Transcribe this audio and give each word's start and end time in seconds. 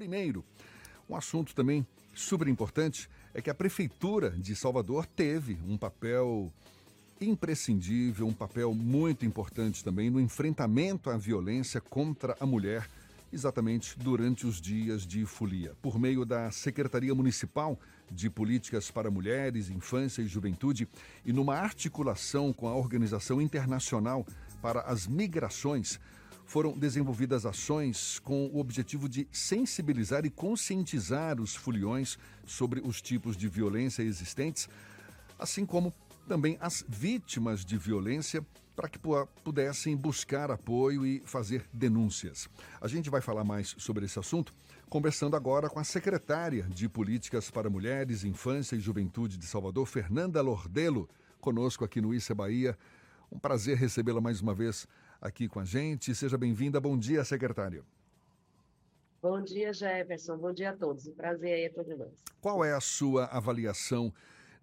Primeiro, 0.00 0.42
um 1.10 1.14
assunto 1.14 1.54
também 1.54 1.86
super 2.14 2.48
importante 2.48 3.06
é 3.34 3.42
que 3.42 3.50
a 3.50 3.54
Prefeitura 3.54 4.30
de 4.30 4.56
Salvador 4.56 5.04
teve 5.04 5.58
um 5.68 5.76
papel 5.76 6.50
imprescindível, 7.20 8.26
um 8.26 8.32
papel 8.32 8.72
muito 8.72 9.26
importante 9.26 9.84
também 9.84 10.08
no 10.08 10.18
enfrentamento 10.18 11.10
à 11.10 11.18
violência 11.18 11.82
contra 11.82 12.34
a 12.40 12.46
mulher, 12.46 12.88
exatamente 13.30 13.98
durante 13.98 14.46
os 14.46 14.58
dias 14.58 15.06
de 15.06 15.26
folia. 15.26 15.74
Por 15.82 15.98
meio 15.98 16.24
da 16.24 16.50
Secretaria 16.50 17.14
Municipal 17.14 17.78
de 18.10 18.30
Políticas 18.30 18.90
para 18.90 19.10
Mulheres, 19.10 19.68
Infância 19.68 20.22
e 20.22 20.26
Juventude 20.26 20.88
e 21.26 21.30
numa 21.30 21.56
articulação 21.56 22.54
com 22.54 22.66
a 22.66 22.74
Organização 22.74 23.38
Internacional 23.38 24.26
para 24.62 24.80
as 24.80 25.06
Migrações, 25.06 26.00
foram 26.50 26.76
desenvolvidas 26.76 27.46
ações 27.46 28.18
com 28.18 28.46
o 28.46 28.58
objetivo 28.58 29.08
de 29.08 29.24
sensibilizar 29.30 30.26
e 30.26 30.30
conscientizar 30.30 31.40
os 31.40 31.54
foliões 31.54 32.18
sobre 32.44 32.80
os 32.80 33.00
tipos 33.00 33.36
de 33.36 33.46
violência 33.46 34.02
existentes, 34.02 34.68
assim 35.38 35.64
como 35.64 35.94
também 36.26 36.58
as 36.60 36.84
vítimas 36.88 37.64
de 37.64 37.78
violência 37.78 38.44
para 38.74 38.88
que 38.88 38.98
pudessem 39.44 39.96
buscar 39.96 40.50
apoio 40.50 41.06
e 41.06 41.22
fazer 41.24 41.64
denúncias. 41.72 42.48
A 42.80 42.88
gente 42.88 43.08
vai 43.08 43.20
falar 43.20 43.44
mais 43.44 43.76
sobre 43.78 44.04
esse 44.04 44.18
assunto 44.18 44.52
conversando 44.88 45.36
agora 45.36 45.70
com 45.70 45.78
a 45.78 45.84
secretária 45.84 46.64
de 46.64 46.88
Políticas 46.88 47.48
para 47.48 47.70
Mulheres, 47.70 48.24
Infância 48.24 48.74
e 48.74 48.80
Juventude 48.80 49.38
de 49.38 49.46
Salvador, 49.46 49.86
Fernanda 49.86 50.42
Lordelo, 50.42 51.08
conosco 51.40 51.84
aqui 51.84 52.00
no 52.00 52.12
Issa 52.12 52.34
Bahia. 52.34 52.76
Um 53.30 53.38
prazer 53.38 53.76
recebê-la 53.76 54.20
mais 54.20 54.40
uma 54.40 54.52
vez 54.52 54.88
aqui 55.20 55.48
com 55.48 55.60
a 55.60 55.64
gente. 55.64 56.14
Seja 56.14 56.38
bem-vinda. 56.38 56.80
Bom 56.80 56.96
dia, 56.96 57.24
secretária. 57.24 57.82
Bom 59.22 59.42
dia, 59.42 59.72
Jefferson. 59.72 60.38
Bom 60.38 60.52
dia 60.52 60.70
a 60.70 60.76
todos. 60.76 61.06
Um 61.06 61.12
prazer 61.12 61.52
aí 61.52 61.66
a 61.66 61.70
todos 61.72 61.98
nós. 61.98 62.24
Qual 62.40 62.64
é 62.64 62.72
a 62.72 62.80
sua 62.80 63.26
avaliação 63.26 64.12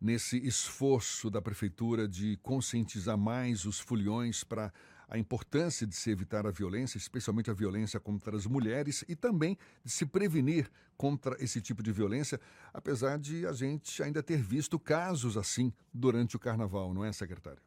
nesse 0.02 0.38
esforço 0.46 1.30
da 1.30 1.42
prefeitura 1.42 2.08
de 2.08 2.38
conscientizar 2.38 3.18
mais 3.18 3.66
os 3.66 3.80
foliões 3.80 4.44
para 4.44 4.74
a 5.10 5.18
importância 5.18 5.88
de 5.88 5.96
se 5.96 6.12
evitar 6.12 6.46
a 6.46 6.52
violência, 6.52 6.98
especialmente 6.98 7.50
a 7.50 7.54
violência 7.54 8.00
contra 8.00 8.36
as 8.36 8.46
mulheres 8.46 9.06
e 9.08 9.16
também 9.16 9.58
de 9.84 9.92
se 9.92 10.06
prevenir 10.06 10.70
contra 10.98 11.42
esse 11.42 11.62
tipo 11.62 11.82
de 11.82 11.92
violência, 11.92 12.40
apesar 12.74 13.18
de 13.18 13.46
a 13.46 13.54
gente 13.54 14.04
ainda 14.04 14.22
ter 14.22 14.42
visto 14.42 14.78
casos 14.78 15.38
assim 15.38 15.72
durante 15.94 16.36
o 16.36 16.40
carnaval, 16.40 16.94
não 16.94 17.06
é, 17.06 17.14
secretária? 17.14 17.62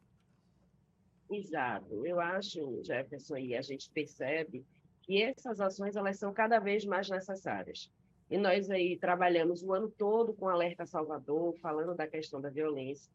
Exato. 1.31 2.05
Eu 2.05 2.19
acho, 2.19 2.83
Jefferson, 2.83 3.37
e 3.37 3.55
a 3.55 3.61
gente 3.61 3.89
percebe 3.91 4.65
que 5.01 5.21
essas 5.21 5.59
ações 5.59 5.95
elas 5.95 6.17
são 6.17 6.33
cada 6.33 6.59
vez 6.59 6.85
mais 6.85 7.09
necessárias. 7.09 7.89
E 8.29 8.37
nós 8.37 8.69
aí 8.69 8.97
trabalhamos 8.97 9.63
o 9.63 9.73
ano 9.73 9.89
todo 9.89 10.33
com 10.33 10.47
Alerta 10.47 10.85
Salvador, 10.85 11.55
falando 11.59 11.95
da 11.95 12.07
questão 12.07 12.39
da 12.39 12.49
violência. 12.49 13.11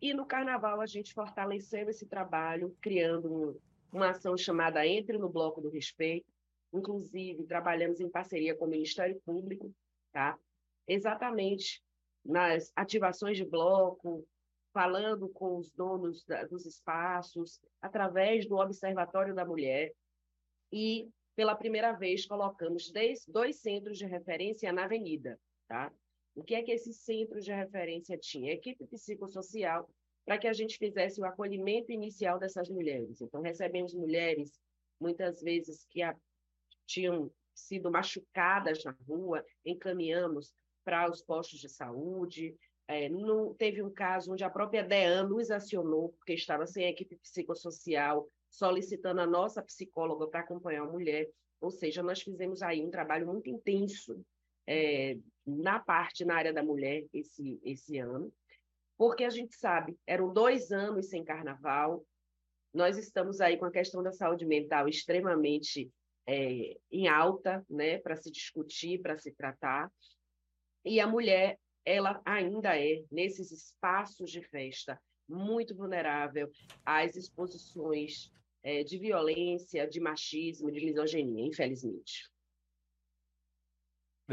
E 0.00 0.14
no 0.14 0.24
Carnaval 0.24 0.80
a 0.80 0.86
gente 0.86 1.12
fortaleceu 1.12 1.88
esse 1.88 2.06
trabalho, 2.06 2.76
criando 2.80 3.32
um, 3.32 3.58
uma 3.92 4.10
ação 4.10 4.36
chamada 4.36 4.86
Entre 4.86 5.18
no 5.18 5.28
Bloco 5.28 5.60
do 5.60 5.68
Respeito. 5.68 6.26
Inclusive, 6.72 7.44
trabalhamos 7.44 8.00
em 8.00 8.08
parceria 8.08 8.54
com 8.54 8.66
o 8.66 8.68
Ministério 8.68 9.20
Público, 9.24 9.72
tá? 10.12 10.38
exatamente 10.88 11.82
nas 12.24 12.72
ativações 12.74 13.36
de 13.36 13.44
bloco, 13.44 14.26
falando 14.72 15.28
com 15.28 15.56
os 15.56 15.70
donos 15.70 16.24
da, 16.24 16.44
dos 16.44 16.66
espaços, 16.66 17.60
através 17.80 18.46
do 18.46 18.56
Observatório 18.56 19.34
da 19.34 19.44
Mulher. 19.44 19.92
E 20.72 21.08
pela 21.34 21.54
primeira 21.54 21.92
vez, 21.92 22.26
colocamos 22.26 22.92
dois 23.28 23.56
centros 23.56 23.96
de 23.96 24.06
referência 24.06 24.72
na 24.72 24.84
avenida. 24.84 25.38
Tá? 25.68 25.92
O 26.34 26.42
que 26.42 26.54
é 26.54 26.62
que 26.62 26.72
esse 26.72 26.92
centro 26.92 27.40
de 27.40 27.52
referência 27.52 28.18
tinha? 28.18 28.52
Equipe 28.52 28.86
psicossocial, 28.86 29.88
para 30.24 30.38
que 30.38 30.46
a 30.46 30.52
gente 30.52 30.76
fizesse 30.76 31.20
o 31.20 31.24
acolhimento 31.24 31.92
inicial 31.92 32.38
dessas 32.38 32.68
mulheres. 32.68 33.20
Então, 33.20 33.40
recebemos 33.40 33.94
mulheres, 33.94 34.52
muitas 35.00 35.40
vezes, 35.40 35.86
que 35.90 36.02
a, 36.02 36.16
tinham 36.86 37.30
sido 37.54 37.90
machucadas 37.90 38.84
na 38.84 38.96
rua, 39.06 39.44
encaminhamos 39.64 40.52
para 40.84 41.10
os 41.10 41.22
postos 41.22 41.60
de 41.60 41.68
saúde. 41.68 42.56
É, 42.88 43.08
no, 43.08 43.54
teve 43.54 43.82
um 43.82 43.92
caso 43.92 44.32
onde 44.32 44.42
a 44.42 44.50
própria 44.50 44.82
DEAN 44.82 45.28
nos 45.28 45.50
acionou, 45.50 46.14
porque 46.18 46.32
estava 46.32 46.66
sem 46.66 46.88
equipe 46.88 47.16
psicossocial, 47.16 48.26
solicitando 48.50 49.20
a 49.20 49.26
nossa 49.26 49.62
psicóloga 49.62 50.26
para 50.26 50.40
acompanhar 50.40 50.82
a 50.82 50.90
mulher. 50.90 51.28
Ou 51.60 51.70
seja, 51.70 52.02
nós 52.02 52.22
fizemos 52.22 52.62
aí 52.62 52.82
um 52.82 52.90
trabalho 52.90 53.26
muito 53.26 53.50
intenso 53.50 54.24
é, 54.66 55.18
na 55.46 55.78
parte, 55.78 56.24
na 56.24 56.36
área 56.36 56.52
da 56.52 56.62
mulher, 56.62 57.04
esse, 57.12 57.60
esse 57.62 57.98
ano, 57.98 58.32
porque 58.96 59.24
a 59.24 59.30
gente 59.30 59.54
sabe, 59.54 59.96
eram 60.06 60.32
dois 60.32 60.72
anos 60.72 61.08
sem 61.08 61.24
carnaval, 61.24 62.04
nós 62.74 62.98
estamos 62.98 63.40
aí 63.40 63.56
com 63.56 63.64
a 63.64 63.70
questão 63.70 64.02
da 64.02 64.12
saúde 64.12 64.44
mental 64.44 64.88
extremamente 64.88 65.90
é, 66.26 66.76
em 66.90 67.08
alta, 67.08 67.64
né, 67.70 67.98
para 67.98 68.16
se 68.16 68.30
discutir, 68.30 69.00
para 69.00 69.16
se 69.16 69.32
tratar, 69.32 69.90
e 70.84 71.00
a 71.00 71.06
mulher, 71.06 71.58
ela 71.88 72.20
ainda 72.22 72.78
é, 72.78 73.02
nesses 73.10 73.50
espaços 73.50 74.30
de 74.30 74.42
festa, 74.42 75.00
muito 75.26 75.74
vulnerável 75.74 76.50
às 76.84 77.16
exposições 77.16 78.30
é, 78.62 78.84
de 78.84 78.98
violência, 78.98 79.88
de 79.88 79.98
machismo, 79.98 80.70
de 80.70 80.84
misoginia, 80.84 81.46
infelizmente. 81.46 82.30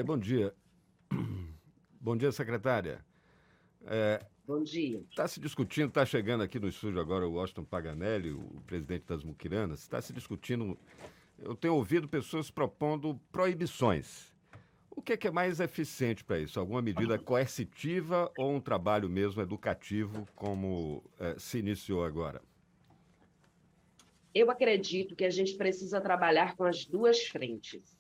Bom 0.05 0.17
dia. 0.17 0.53
Bom 2.01 2.17
dia, 2.17 2.29
secretária. 2.33 3.05
É, 3.85 4.25
Bom 4.45 4.61
dia. 4.61 4.99
Está 5.09 5.25
se 5.25 5.39
discutindo, 5.39 5.87
está 5.87 6.05
chegando 6.05 6.43
aqui 6.43 6.59
no 6.59 6.67
estúdio 6.67 6.99
agora 6.99 7.25
o 7.25 7.35
Washington 7.35 7.63
Paganelli, 7.63 8.31
o 8.31 8.61
presidente 8.67 9.05
das 9.05 9.23
Muquiranas, 9.23 9.79
está 9.79 10.01
se 10.01 10.11
discutindo. 10.11 10.77
Eu 11.39 11.55
tenho 11.55 11.75
ouvido 11.75 12.07
pessoas 12.07 12.51
propondo 12.51 13.17
proibições 13.31 14.34
o 14.95 15.01
que 15.01 15.13
é, 15.13 15.17
que 15.17 15.27
é 15.27 15.31
mais 15.31 15.59
eficiente 15.59 16.23
para 16.23 16.39
isso? 16.39 16.59
Alguma 16.59 16.81
medida 16.81 17.19
coercitiva 17.19 18.31
ou 18.37 18.51
um 18.51 18.61
trabalho 18.61 19.09
mesmo 19.09 19.41
educativo, 19.41 20.27
como 20.35 21.03
é, 21.19 21.35
se 21.37 21.59
iniciou 21.59 22.03
agora? 22.03 22.41
Eu 24.33 24.49
acredito 24.49 25.15
que 25.15 25.25
a 25.25 25.29
gente 25.29 25.55
precisa 25.55 25.99
trabalhar 25.99 26.55
com 26.55 26.63
as 26.63 26.85
duas 26.85 27.27
frentes. 27.27 27.97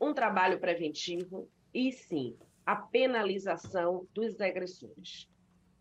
Um 0.00 0.12
trabalho 0.12 0.58
preventivo 0.58 1.48
e, 1.72 1.92
sim, 1.92 2.36
a 2.66 2.76
penalização 2.76 4.06
dos 4.12 4.40
agressores. 4.40 5.28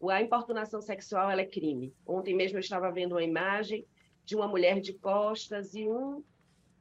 A 0.09 0.21
importunação 0.21 0.81
sexual 0.81 1.31
é 1.31 1.45
crime. 1.45 1.93
Ontem 2.05 2.35
mesmo 2.35 2.57
eu 2.57 2.61
estava 2.61 2.91
vendo 2.91 3.13
uma 3.13 3.23
imagem 3.23 3.85
de 4.25 4.35
uma 4.35 4.47
mulher 4.47 4.81
de 4.81 4.93
costas 4.93 5.73
e 5.73 5.87
um 5.87 6.23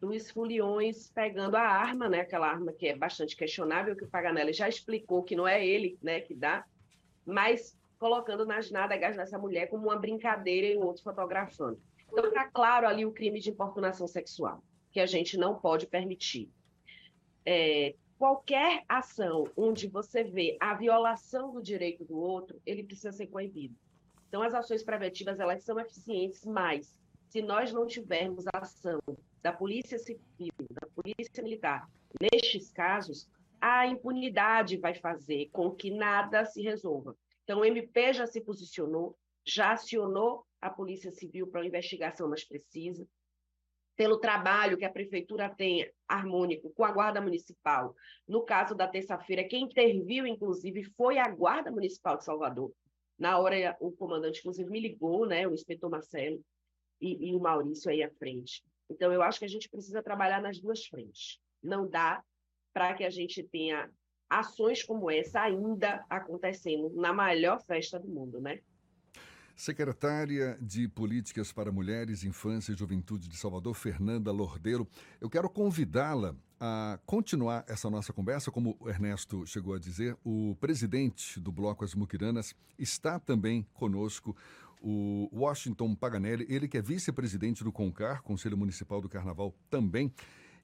dos 0.03 0.33
foliões 0.33 1.09
pegando 1.15 1.55
a 1.55 1.63
arma, 1.63 2.09
né, 2.09 2.23
aquela 2.23 2.49
arma 2.49 2.73
que 2.73 2.89
é 2.89 2.97
bastante 2.97 3.37
questionável, 3.37 3.95
que 3.95 4.03
o 4.03 4.09
Paganelli 4.09 4.53
já 4.53 4.69
explicou 4.69 5.23
que 5.23 5.37
não 5.37 5.47
é 5.47 5.65
ele 5.65 5.97
né, 6.03 6.21
que 6.21 6.35
dá, 6.35 6.65
mas 7.25 7.79
colocando 8.01 8.45
nas 8.45 8.69
nádegas 8.69 9.17
dessa 9.17 9.39
mulher 9.39 9.69
como 9.69 9.85
uma 9.85 9.97
brincadeira 9.97 10.67
e 10.67 10.77
o 10.77 10.85
outro 10.85 11.05
fotografando. 11.05 11.81
Então 12.11 12.27
está 12.27 12.49
claro 12.49 12.89
ali 12.89 13.07
o 13.07 13.13
crime 13.13 13.39
de 13.39 13.51
importunação 13.51 14.09
sexual, 14.09 14.61
que 14.91 14.99
a 14.99 15.07
gente 15.07 15.37
não 15.37 15.55
pode 15.55 15.87
permitir. 15.87 16.51
É, 17.47 17.95
qualquer 18.19 18.83
ação 18.89 19.47
onde 19.57 19.87
você 19.87 20.25
vê 20.25 20.57
a 20.59 20.75
violação 20.75 21.53
do 21.53 21.63
direito 21.63 22.05
do 22.05 22.19
outro, 22.19 22.61
ele 22.67 22.83
precisa 22.83 23.13
ser 23.13 23.29
coibido. 23.29 23.77
Então 24.27 24.43
as 24.43 24.53
ações 24.53 24.83
preventivas 24.83 25.39
elas 25.39 25.63
são 25.63 25.79
eficientes, 25.79 26.45
mas 26.45 26.99
se 27.29 27.41
nós 27.41 27.73
não 27.73 27.87
tivermos 27.87 28.45
ação 28.53 29.01
da 29.43 29.53
Polícia 29.53 29.99
Civil, 29.99 30.53
da 30.71 30.87
Polícia 30.95 31.43
Militar, 31.43 31.91
nestes 32.21 32.71
casos, 32.71 33.29
a 33.61 33.87
impunidade 33.87 34.77
vai 34.77 34.95
fazer 34.95 35.49
com 35.53 35.71
que 35.71 35.91
nada 35.91 36.45
se 36.45 36.63
resolva. 36.63 37.17
Então, 37.45 37.61
o 37.61 37.65
MP 37.65 38.13
já 38.13 38.27
se 38.27 38.41
posicionou, 38.41 39.17
já 39.45 39.73
acionou 39.73 40.47
a 40.61 40.71
Polícia 40.71 41.11
Civil 41.11 41.49
para 41.49 41.61
a 41.61 41.67
investigação 41.67 42.29
mais 42.29 42.45
precisa, 42.45 43.07
pelo 43.97 44.19
trabalho 44.19 44.77
que 44.77 44.85
a 44.85 44.93
Prefeitura 44.93 45.49
tem 45.49 45.91
harmônico 46.09 46.73
com 46.73 46.85
a 46.85 46.93
Guarda 46.93 47.21
Municipal. 47.21 47.95
No 48.27 48.45
caso 48.45 48.75
da 48.75 48.89
terça-feira, 48.89 49.45
quem 49.45 49.65
interviu, 49.65 50.27
inclusive, 50.27 50.85
foi 50.97 51.19
a 51.19 51.29
Guarda 51.29 51.71
Municipal 51.71 52.17
de 52.17 52.25
Salvador. 52.25 52.73
Na 53.19 53.39
hora, 53.39 53.77
o 53.81 53.93
comandante, 53.93 54.41
inclusive, 54.41 54.71
me 54.71 54.81
ligou, 54.81 55.27
né, 55.27 55.47
o 55.47 55.53
inspetor 55.53 55.91
Marcelo, 55.91 56.41
e, 57.01 57.31
e 57.31 57.35
o 57.35 57.41
Maurício 57.41 57.91
aí 57.91 58.03
à 58.03 58.11
frente. 58.11 58.63
Então, 58.91 59.13
eu 59.13 59.23
acho 59.23 59.39
que 59.39 59.45
a 59.45 59.49
gente 59.49 59.69
precisa 59.69 60.03
trabalhar 60.03 60.41
nas 60.41 60.61
duas 60.61 60.85
frentes. 60.87 61.41
Não 61.63 61.89
dá 61.89 62.23
para 62.73 62.95
que 62.95 63.05
a 63.05 63.11
gente 63.11 63.43
tenha 63.43 63.91
ações 64.29 64.83
como 64.83 65.11
essa 65.11 65.41
ainda 65.41 66.05
acontecendo 66.09 66.91
na 66.95 67.13
maior 67.13 67.63
festa 67.65 67.99
do 67.99 68.09
mundo, 68.09 68.41
né? 68.41 68.61
Secretária 69.55 70.59
de 70.61 70.89
Políticas 70.89 71.53
para 71.53 71.71
Mulheres, 71.71 72.25
Infância 72.25 72.73
e 72.73 72.77
Juventude 72.77 73.29
de 73.29 73.37
Salvador, 73.37 73.75
Fernanda 73.75 74.33
Lordeiro, 74.33 74.89
eu 75.21 75.29
quero 75.29 75.49
convidá-la 75.51 76.35
a 76.59 76.99
continuar 77.05 77.65
essa 77.69 77.91
nossa 77.91 78.13
conversa, 78.13 78.51
como 78.51 78.77
o 78.81 78.89
Ernesto 78.89 79.45
chegou 79.47 79.75
a 79.75 79.79
dizer, 79.79 80.17
o 80.25 80.57
presidente 80.61 81.39
do 81.39 81.53
Bloco 81.53 81.85
As 81.85 81.95
Muquiranas 81.95 82.55
está 82.79 83.19
também 83.19 83.67
conosco, 83.75 84.35
o 84.83 85.29
Washington 85.33 85.95
Paganelli, 85.95 86.45
ele 86.49 86.67
que 86.67 86.77
é 86.77 86.83
vice-presidente 86.83 87.63
do 87.63 87.71
CONCAR, 87.71 88.23
Conselho 88.23 88.59
Municipal 88.59 89.01
do 89.01 89.09
Carnaval 89.09 89.55
também, 89.71 90.13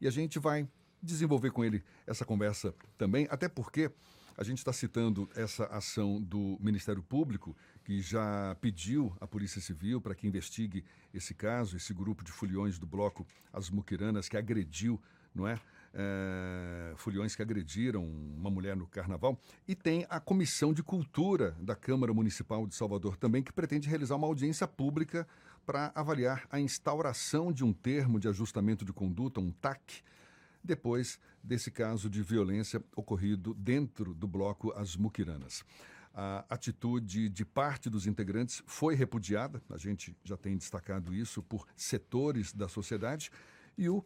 e 0.00 0.08
a 0.08 0.10
gente 0.10 0.38
vai 0.38 0.68
desenvolver 1.00 1.52
com 1.52 1.64
ele 1.64 1.82
essa 2.06 2.24
conversa 2.24 2.74
também, 2.96 3.28
até 3.30 3.48
porque 3.48 3.90
a 4.36 4.42
gente 4.44 4.58
está 4.58 4.72
citando 4.72 5.28
essa 5.34 5.64
ação 5.66 6.20
do 6.20 6.56
Ministério 6.60 7.02
Público, 7.02 7.56
que 7.84 8.00
já 8.00 8.56
pediu 8.60 9.16
à 9.20 9.26
Polícia 9.26 9.60
Civil 9.60 10.00
para 10.00 10.14
que 10.14 10.26
investigue 10.26 10.84
esse 11.12 11.34
caso, 11.34 11.76
esse 11.76 11.92
grupo 11.94 12.22
de 12.22 12.30
foliões 12.30 12.78
do 12.78 12.86
bloco 12.86 13.26
As 13.52 13.70
Muquiranas 13.70 14.28
que 14.28 14.36
agrediu, 14.36 15.00
não 15.34 15.46
é? 15.46 15.58
É? 15.98 16.94
foliões 16.96 17.34
que 17.34 17.42
agrediram 17.42 18.04
uma 18.04 18.48
mulher 18.48 18.76
no 18.76 18.86
carnaval. 18.86 19.38
E 19.66 19.74
tem 19.74 20.06
a 20.08 20.20
Comissão 20.20 20.72
de 20.72 20.82
Cultura 20.82 21.56
da 21.60 21.74
Câmara 21.74 22.14
Municipal 22.14 22.66
de 22.66 22.74
Salvador 22.74 23.16
também, 23.16 23.42
que 23.42 23.52
pretende 23.52 23.88
realizar 23.88 24.14
uma 24.14 24.26
audiência 24.26 24.66
pública 24.68 25.26
para 25.66 25.92
avaliar 25.94 26.46
a 26.50 26.60
instauração 26.60 27.52
de 27.52 27.64
um 27.64 27.72
termo 27.72 28.18
de 28.18 28.28
ajustamento 28.28 28.84
de 28.84 28.92
conduta, 28.92 29.40
um 29.40 29.50
TAC, 29.50 30.02
depois 30.62 31.18
desse 31.42 31.70
caso 31.70 32.08
de 32.08 32.22
violência 32.22 32.82
ocorrido 32.96 33.54
dentro 33.54 34.14
do 34.14 34.26
bloco 34.26 34.72
As 34.72 34.96
Muquiranas. 34.96 35.64
A 36.14 36.44
atitude 36.48 37.28
de 37.28 37.44
parte 37.44 37.90
dos 37.90 38.06
integrantes 38.06 38.62
foi 38.66 38.94
repudiada, 38.94 39.62
a 39.70 39.78
gente 39.78 40.16
já 40.24 40.36
tem 40.36 40.56
destacado 40.56 41.14
isso 41.14 41.42
por 41.42 41.66
setores 41.76 42.52
da 42.52 42.68
sociedade, 42.68 43.30
e 43.76 43.88
o 43.88 44.04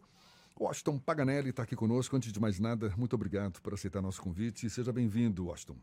Washington 0.59 0.99
Paganelli 0.99 1.49
está 1.49 1.63
aqui 1.63 1.75
conosco. 1.75 2.15
Antes 2.15 2.31
de 2.31 2.39
mais 2.39 2.59
nada, 2.59 2.93
muito 2.97 3.13
obrigado 3.13 3.61
por 3.61 3.73
aceitar 3.73 4.01
nosso 4.01 4.21
convite 4.21 4.65
e 4.65 4.69
seja 4.69 4.93
bem-vindo, 4.93 5.45
Washington. 5.45 5.75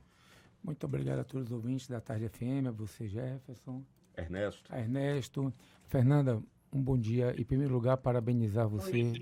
Muito 0.63 0.85
obrigado 0.85 1.21
a 1.21 1.25
todos 1.25 1.47
os 1.47 1.53
ouvintes 1.53 1.89
da 1.89 2.01
Tarde 2.01 2.29
FM, 2.29 2.69
a 2.69 2.71
você, 2.71 3.09
Jefferson. 3.09 3.83
Ernesto. 4.17 4.73
A 4.73 4.79
Ernesto. 4.79 5.53
Fernanda, 5.87 6.43
um 6.73 6.83
bom 6.83 6.99
dia. 6.99 7.35
Em 7.39 7.45
primeiro 7.45 7.73
lugar, 7.73 7.97
parabenizar 7.97 8.69
você 8.69 9.13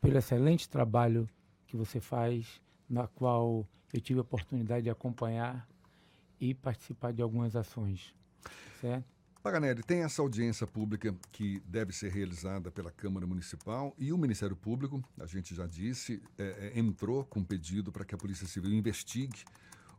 pelo 0.00 0.18
excelente 0.18 0.68
trabalho 0.68 1.28
que 1.66 1.76
você 1.76 2.00
faz, 2.00 2.60
na 2.88 3.06
qual 3.06 3.66
eu 3.92 4.00
tive 4.00 4.18
a 4.18 4.22
oportunidade 4.22 4.84
de 4.84 4.90
acompanhar 4.90 5.68
e 6.40 6.54
participar 6.54 7.12
de 7.12 7.22
algumas 7.22 7.56
ações. 7.56 8.14
Certo? 8.80 9.17
Paganelli, 9.42 9.82
tem 9.82 10.02
essa 10.02 10.20
audiência 10.20 10.66
pública 10.66 11.14
que 11.30 11.60
deve 11.64 11.92
ser 11.92 12.10
realizada 12.10 12.72
pela 12.72 12.90
Câmara 12.90 13.26
Municipal 13.26 13.94
e 13.96 14.12
o 14.12 14.18
Ministério 14.18 14.56
Público, 14.56 15.02
a 15.18 15.26
gente 15.26 15.54
já 15.54 15.64
disse, 15.64 16.20
é, 16.36 16.72
é, 16.74 16.78
entrou 16.78 17.24
com 17.24 17.42
pedido 17.44 17.92
para 17.92 18.04
que 18.04 18.14
a 18.14 18.18
Polícia 18.18 18.48
Civil 18.48 18.72
investigue 18.72 19.44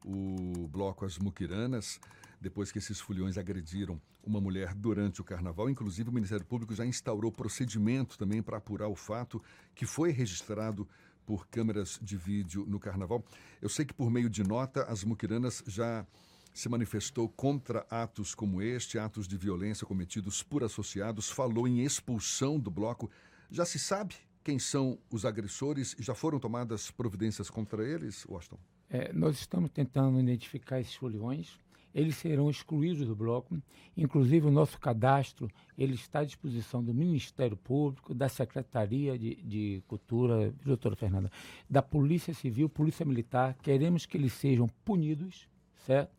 o 0.04 0.68
bloco 0.68 1.06
As 1.06 1.18
Muquiranas, 1.18 2.00
depois 2.40 2.72
que 2.72 2.80
esses 2.80 3.00
fulhões 3.00 3.38
agrediram 3.38 4.00
uma 4.24 4.42
mulher 4.42 4.74
durante 4.74 5.22
o 5.22 5.24
carnaval. 5.24 5.70
Inclusive, 5.70 6.10
o 6.10 6.14
Ministério 6.14 6.46
Público 6.46 6.76
já 6.76 6.86
instaurou 6.86 7.32
procedimento 7.32 8.18
também 8.18 8.42
para 8.42 8.58
apurar 8.58 8.90
o 8.90 8.96
fato 8.96 9.42
que 9.74 9.86
foi 9.86 10.12
registrado 10.12 10.88
por 11.26 11.48
câmeras 11.48 11.98
de 12.02 12.18
vídeo 12.18 12.66
no 12.68 12.80
carnaval. 12.80 13.24
Eu 13.62 13.70
sei 13.70 13.86
que 13.86 13.94
por 13.94 14.12
meio 14.12 14.30
de 14.30 14.44
nota 14.44 14.84
as 14.84 15.04
muquiranas 15.04 15.64
já 15.66 16.06
se 16.54 16.70
manifestou 16.70 17.30
contra 17.30 17.86
atos 17.90 18.36
como 18.36 18.62
este, 18.62 18.98
atos 18.98 19.28
de 19.28 19.38
violência 19.38 19.86
cometidos 19.86 20.44
por 20.44 20.64
associados, 20.64 21.30
falou 21.30 21.68
em 21.68 21.82
expulsão 21.84 22.60
do 22.60 22.72
bloco. 22.72 23.10
Já 23.50 23.66
se 23.66 23.80
sabe 23.80 24.16
quem 24.44 24.60
são 24.60 24.98
os 25.12 25.26
agressores 25.26 25.96
e 26.00 26.04
já 26.04 26.16
foram 26.16 26.40
tomadas 26.40 26.92
providências 26.92 27.50
contra 27.50 27.88
eles, 27.88 28.26
Washington? 28.26 28.60
É, 28.90 29.14
nós 29.14 29.40
estamos 29.40 29.70
tentando 29.70 30.20
identificar 30.20 30.80
esses 30.80 30.96
foliões 30.96 31.60
eles 31.94 32.16
serão 32.16 32.50
excluídos 32.50 33.08
do 33.08 33.16
bloco. 33.16 33.58
Inclusive, 33.96 34.48
o 34.48 34.52
nosso 34.52 34.80
cadastro 34.80 35.50
ele 35.78 35.96
está 35.96 36.20
à 36.20 36.24
disposição 36.24 36.84
do 36.84 36.94
Ministério 36.94 37.58
Público, 37.58 38.14
da 38.14 38.30
Secretaria 38.30 39.18
de, 39.18 39.36
de 39.36 39.84
Cultura, 39.88 40.54
doutora 40.64 40.96
Fernanda, 40.96 41.32
da 41.70 41.82
Polícia 41.82 42.34
Civil, 42.34 42.70
Polícia 42.70 43.06
Militar. 43.06 43.56
Queremos 43.62 44.06
que 44.06 44.18
eles 44.18 44.34
sejam 44.34 44.68
punidos, 44.86 45.48
certo? 45.86 46.19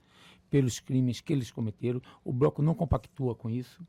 Pelos 0.51 0.81
crimes 0.81 1.21
que 1.21 1.33
eles 1.33 1.51
cometeram. 1.51 2.03
O 2.25 2.33
bloco 2.33 2.61
não 2.63 2.75
compactua 2.75 3.35
com 3.35 3.49
isso. 3.49 3.87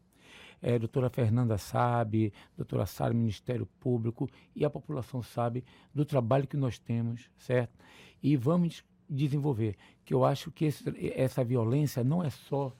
É, 0.61 0.77
doutora 0.77 1.09
Fernanda 1.09 1.57
sabe, 1.57 2.31
doutora 2.55 2.85
Sara, 2.85 3.13
Ministério 3.13 3.65
Público 3.79 4.29
e 4.55 4.63
a 4.63 4.69
população 4.69 5.23
sabe 5.23 5.63
do 5.93 6.05
trabalho 6.05 6.47
que 6.47 6.55
nós 6.55 6.77
temos, 6.77 7.31
certo? 7.35 7.73
E 8.21 8.37
vamos 8.37 8.83
desenvolver. 9.09 9.75
Que 10.05 10.13
eu 10.13 10.23
acho 10.23 10.51
que 10.51 10.65
esse, 10.65 10.83
essa 11.15 11.43
violência 11.43 12.03
não 12.03 12.23
é 12.23 12.29
só 12.29 12.71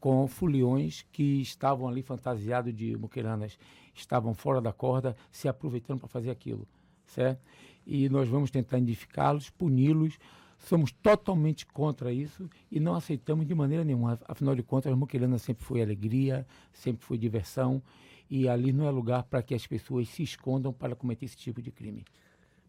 com 0.00 0.26
foliões 0.26 1.04
que 1.12 1.42
estavam 1.42 1.88
ali 1.88 2.02
fantasiados 2.02 2.74
de 2.74 2.96
muquiranas, 2.96 3.58
estavam 3.94 4.32
fora 4.32 4.60
da 4.60 4.72
corda, 4.72 5.16
se 5.30 5.48
aproveitando 5.48 6.00
para 6.00 6.08
fazer 6.08 6.30
aquilo, 6.30 6.66
certo? 7.04 7.40
E 7.86 8.08
nós 8.08 8.28
vamos 8.28 8.50
tentar 8.50 8.78
identificá-los, 8.78 9.50
puni-los. 9.50 10.18
Somos 10.58 10.92
totalmente 10.92 11.64
contra 11.66 12.12
isso 12.12 12.50
e 12.70 12.80
não 12.80 12.94
aceitamos 12.94 13.46
de 13.46 13.54
maneira 13.54 13.84
nenhuma. 13.84 14.18
Afinal 14.26 14.54
de 14.54 14.62
contas, 14.62 14.92
a 14.92 14.96
muquirana 14.96 15.38
sempre 15.38 15.64
foi 15.64 15.80
alegria, 15.80 16.46
sempre 16.72 17.04
foi 17.04 17.16
diversão 17.16 17.82
e 18.28 18.48
ali 18.48 18.72
não 18.72 18.86
é 18.86 18.90
lugar 18.90 19.22
para 19.22 19.42
que 19.42 19.54
as 19.54 19.66
pessoas 19.66 20.08
se 20.08 20.22
escondam 20.22 20.72
para 20.72 20.94
cometer 20.94 21.24
esse 21.24 21.36
tipo 21.36 21.62
de 21.62 21.70
crime. 21.70 22.04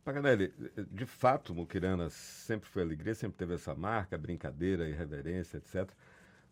Paganelli, 0.03 0.53
de 0.91 1.05
fato, 1.05 1.53
Muquirana 1.53 2.09
sempre 2.09 2.67
foi 2.69 2.81
alegria, 2.81 3.13
sempre 3.13 3.37
teve 3.37 3.53
essa 3.55 3.75
marca, 3.75 4.17
brincadeira, 4.17 4.89
irreverência, 4.89 5.57
etc. 5.57 5.91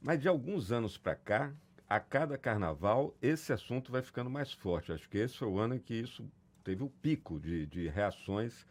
Mas 0.02 0.20
de 0.20 0.28
alguns 0.28 0.72
anos 0.72 0.98
para 0.98 1.16
cá, 1.16 1.54
a 1.90 2.00
cada 2.00 2.38
carnaval, 2.38 3.16
esse 3.22 3.54
assunto 3.54 3.92
vai 3.92 4.02
ficando 4.02 4.30
mais 4.30 4.52
forte. 4.52 4.92
Acho 4.92 5.10
que 5.10 5.18
esse 5.18 5.38
foi 5.38 5.48
o 5.48 5.58
ano 5.58 5.76
em 5.76 5.80
que 5.80 5.94
isso 5.94 6.30
teve 6.64 6.84
o 6.84 6.90
pico 6.90 7.40
de, 7.40 7.66
de 7.66 7.88
reações 7.88 8.66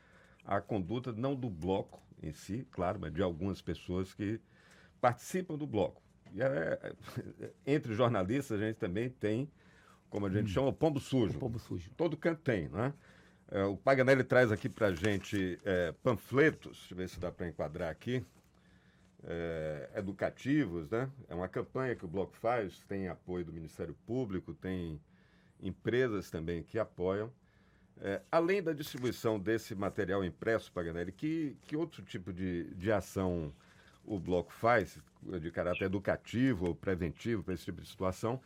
à 0.45 0.61
conduta, 0.61 1.13
não 1.13 1.35
do 1.35 1.49
bloco 1.49 2.06
em 2.23 2.33
si, 2.33 2.67
claro, 2.71 2.99
mas 3.01 3.13
de 3.13 3.23
algumas 3.23 3.61
pessoas 3.61 4.13
que 4.15 4.41
participam 5.01 5.57
do 5.57 5.67
bloco. 5.67 6.03
E 6.33 6.43
é, 6.43 6.93
entre 7.67 7.95
jornalistas, 7.95 8.61
a 8.61 8.65
gente 8.65 8.77
também 8.77 9.09
tem, 9.09 9.51
como 10.11 10.27
a 10.27 10.31
gente 10.31 10.47
hum. 10.47 10.55
chama, 10.55 10.69
o 10.69 10.73
pombo 10.73 11.01
sujo. 11.01 11.37
O 11.37 11.41
pombo 11.41 11.59
sujo. 11.59 11.91
Todo 11.97 12.17
canto 12.17 12.41
tem, 12.43 12.69
não 12.69 12.85
é? 12.85 12.93
É, 13.49 13.63
o 13.63 13.77
Paganelli 13.77 14.25
traz 14.25 14.51
aqui 14.51 14.69
para 14.69 14.89
a 14.89 14.93
gente 14.93 15.59
é, 15.65 15.93
panfletos, 16.03 16.79
deixa 16.79 16.95
eu 16.95 16.99
ver 16.99 17.09
se 17.09 17.21
dá 17.21 17.31
para 17.31 17.47
enquadrar 17.47 17.91
aqui, 17.91 18.25
é, 19.23 19.91
educativos, 19.95 20.91
né? 20.91 21.09
É 21.29 21.35
uma 21.35 21.49
campanha 21.49 21.95
que 21.95 22.05
o 22.05 22.09
Bloco 22.09 22.37
faz, 22.37 22.81
tem 22.89 23.09
apoio 23.09 23.45
do 23.45 23.53
Ministério 23.53 23.97
Público, 24.05 24.53
tem 24.53 25.01
empresas 25.61 26.29
também 26.29 26.63
que 26.63 26.79
apoiam. 26.79 27.33
É, 28.01 28.21
além 28.31 28.63
da 28.63 28.73
distribuição 28.73 29.39
desse 29.39 29.75
material 29.75 30.25
impresso, 30.25 30.71
Paganelli, 30.73 31.13
que, 31.13 31.57
que 31.63 31.77
outro 31.77 32.03
tipo 32.03 32.33
de, 32.33 32.75
de 32.75 32.93
ação 32.93 33.53
o 34.05 34.19
Bloco 34.21 34.53
faz, 34.53 34.99
de 35.41 35.51
caráter 35.51 35.85
educativo 35.85 36.67
ou 36.67 36.75
preventivo 36.75 37.43
para 37.43 37.55
esse 37.55 37.65
tipo 37.65 37.81
de 37.81 37.89
situação? 37.89 38.41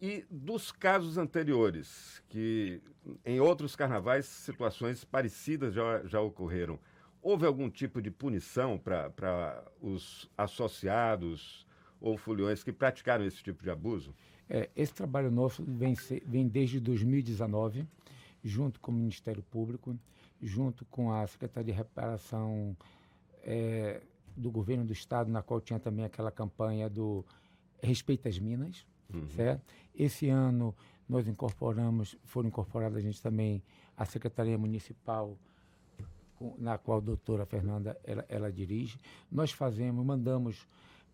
E 0.00 0.24
dos 0.30 0.72
casos 0.72 1.18
anteriores, 1.18 2.22
que 2.28 2.82
em 3.24 3.40
outros 3.40 3.76
carnavais 3.76 4.26
situações 4.26 5.04
parecidas 5.04 5.74
já, 5.74 6.02
já 6.04 6.20
ocorreram, 6.20 6.78
houve 7.22 7.46
algum 7.46 7.70
tipo 7.70 8.02
de 8.02 8.10
punição 8.10 8.78
para 8.78 9.64
os 9.80 10.28
associados 10.36 11.66
ou 12.00 12.18
foliões 12.18 12.62
que 12.62 12.72
praticaram 12.72 13.24
esse 13.24 13.42
tipo 13.42 13.62
de 13.62 13.70
abuso? 13.70 14.14
É, 14.48 14.68
esse 14.76 14.92
trabalho 14.92 15.30
nosso 15.30 15.64
vem, 15.64 15.94
vem 16.26 16.46
desde 16.46 16.78
2019, 16.80 17.86
junto 18.44 18.78
com 18.78 18.92
o 18.92 18.94
Ministério 18.94 19.42
Público, 19.42 19.98
junto 20.40 20.84
com 20.84 21.10
a 21.10 21.26
Secretaria 21.26 21.72
de 21.72 21.78
Reparação 21.78 22.76
é, 23.42 24.02
do 24.36 24.50
Governo 24.50 24.84
do 24.84 24.92
Estado, 24.92 25.30
na 25.30 25.42
qual 25.42 25.60
tinha 25.60 25.80
também 25.80 26.04
aquela 26.04 26.30
campanha 26.30 26.90
do 26.90 27.24
Respeita 27.82 28.28
as 28.28 28.38
Minas, 28.38 28.86
uhum. 29.12 29.26
certo? 29.30 29.64
Esse 29.94 30.28
ano 30.28 30.74
nós 31.08 31.26
incorporamos, 31.26 32.16
foram 32.24 32.48
incorporadas 32.48 32.98
a 32.98 33.00
gente 33.00 33.20
também 33.22 33.62
a 33.96 34.04
Secretaria 34.04 34.58
Municipal, 34.58 35.38
na 36.58 36.76
qual 36.76 36.98
a 36.98 37.00
doutora 37.00 37.46
Fernanda 37.46 37.98
ela, 38.04 38.24
ela 38.28 38.52
dirige. 38.52 38.98
Nós 39.30 39.52
fazemos, 39.52 40.04
mandamos 40.04 40.66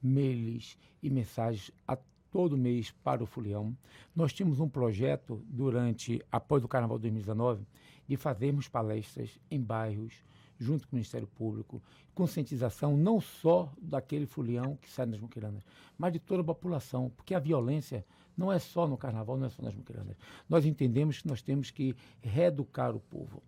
mails 0.03 0.79
e 1.03 1.11
mensagens 1.11 1.71
a 1.87 1.97
todo 2.31 2.57
mês 2.57 2.91
para 3.03 3.23
o 3.23 3.27
Fulião. 3.27 3.77
Nós 4.15 4.33
tínhamos 4.33 4.61
um 4.61 4.69
projeto 4.69 5.43
durante, 5.49 6.25
após 6.31 6.65
o 6.65 6.69
Carnaval 6.69 6.99
2019, 6.99 7.67
de 8.07 8.17
fazermos 8.17 8.69
palestras 8.69 9.39
em 9.51 9.61
bairros, 9.61 10.15
junto 10.59 10.87
com 10.87 10.95
o 10.95 10.97
Ministério 10.97 11.27
Público, 11.27 11.83
conscientização 12.15 12.97
não 12.97 13.21
só 13.21 13.73
daquele 13.81 14.27
fulião 14.27 14.77
que 14.77 14.91
sai 14.91 15.07
nas 15.07 15.21
muquiranas, 15.21 15.65
mas 15.97 16.13
de 16.13 16.19
toda 16.19 16.43
a 16.43 16.45
população, 16.45 17.11
porque 17.17 17.35
a 17.35 17.39
violência 17.39 18.05
não 18.37 18.53
é 18.53 18.59
só 18.59 18.87
no 18.87 18.97
carnaval, 18.97 19.39
não 19.39 19.47
é 19.47 19.51
só 19.51 19.63
nas 19.63 19.75
muquiranas. 19.75 20.17
Nós 20.49 20.67
entendemos 20.67 21.23
que 21.23 21.29
nós 21.29 21.41
temos 21.41 21.71
que 21.71 21.97
reeducar 22.21 22.95
o 22.95 23.01
povo, 23.01 23.43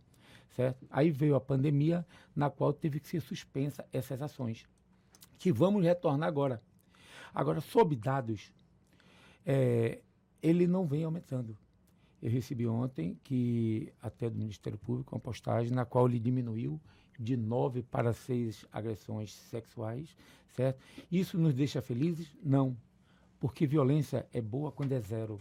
certo? 0.56 0.86
Aí 0.90 1.10
veio 1.10 1.34
a 1.34 1.40
pandemia, 1.40 2.06
na 2.34 2.48
qual 2.48 2.72
teve 2.72 2.98
que 2.98 3.08
ser 3.08 3.20
suspensa 3.20 3.86
essas 3.92 4.22
ações, 4.22 4.66
que 5.38 5.52
vamos 5.52 5.84
retornar 5.84 6.28
agora. 6.28 6.62
Agora, 7.34 7.60
sob 7.60 7.96
dados, 7.96 8.52
é, 9.44 10.00
ele 10.42 10.66
não 10.66 10.86
vem 10.86 11.04
aumentando. 11.04 11.56
Eu 12.22 12.30
recebi 12.30 12.66
ontem 12.66 13.18
que, 13.24 13.92
até 14.00 14.30
do 14.30 14.38
Ministério 14.38 14.78
Público, 14.78 15.14
uma 15.14 15.20
postagem 15.20 15.72
na 15.72 15.84
qual 15.84 16.08
ele 16.08 16.20
diminuiu 16.20 16.80
de 17.18 17.36
nove 17.36 17.82
para 17.82 18.12
seis 18.12 18.64
agressões 18.72 19.32
sexuais, 19.34 20.16
certo? 20.54 20.80
Isso 21.10 21.36
nos 21.36 21.52
deixa 21.54 21.82
felizes? 21.82 22.28
Não, 22.42 22.76
porque 23.40 23.66
violência 23.66 24.26
é 24.32 24.40
boa 24.40 24.70
quando 24.70 24.92
é 24.92 25.00
zero. 25.00 25.40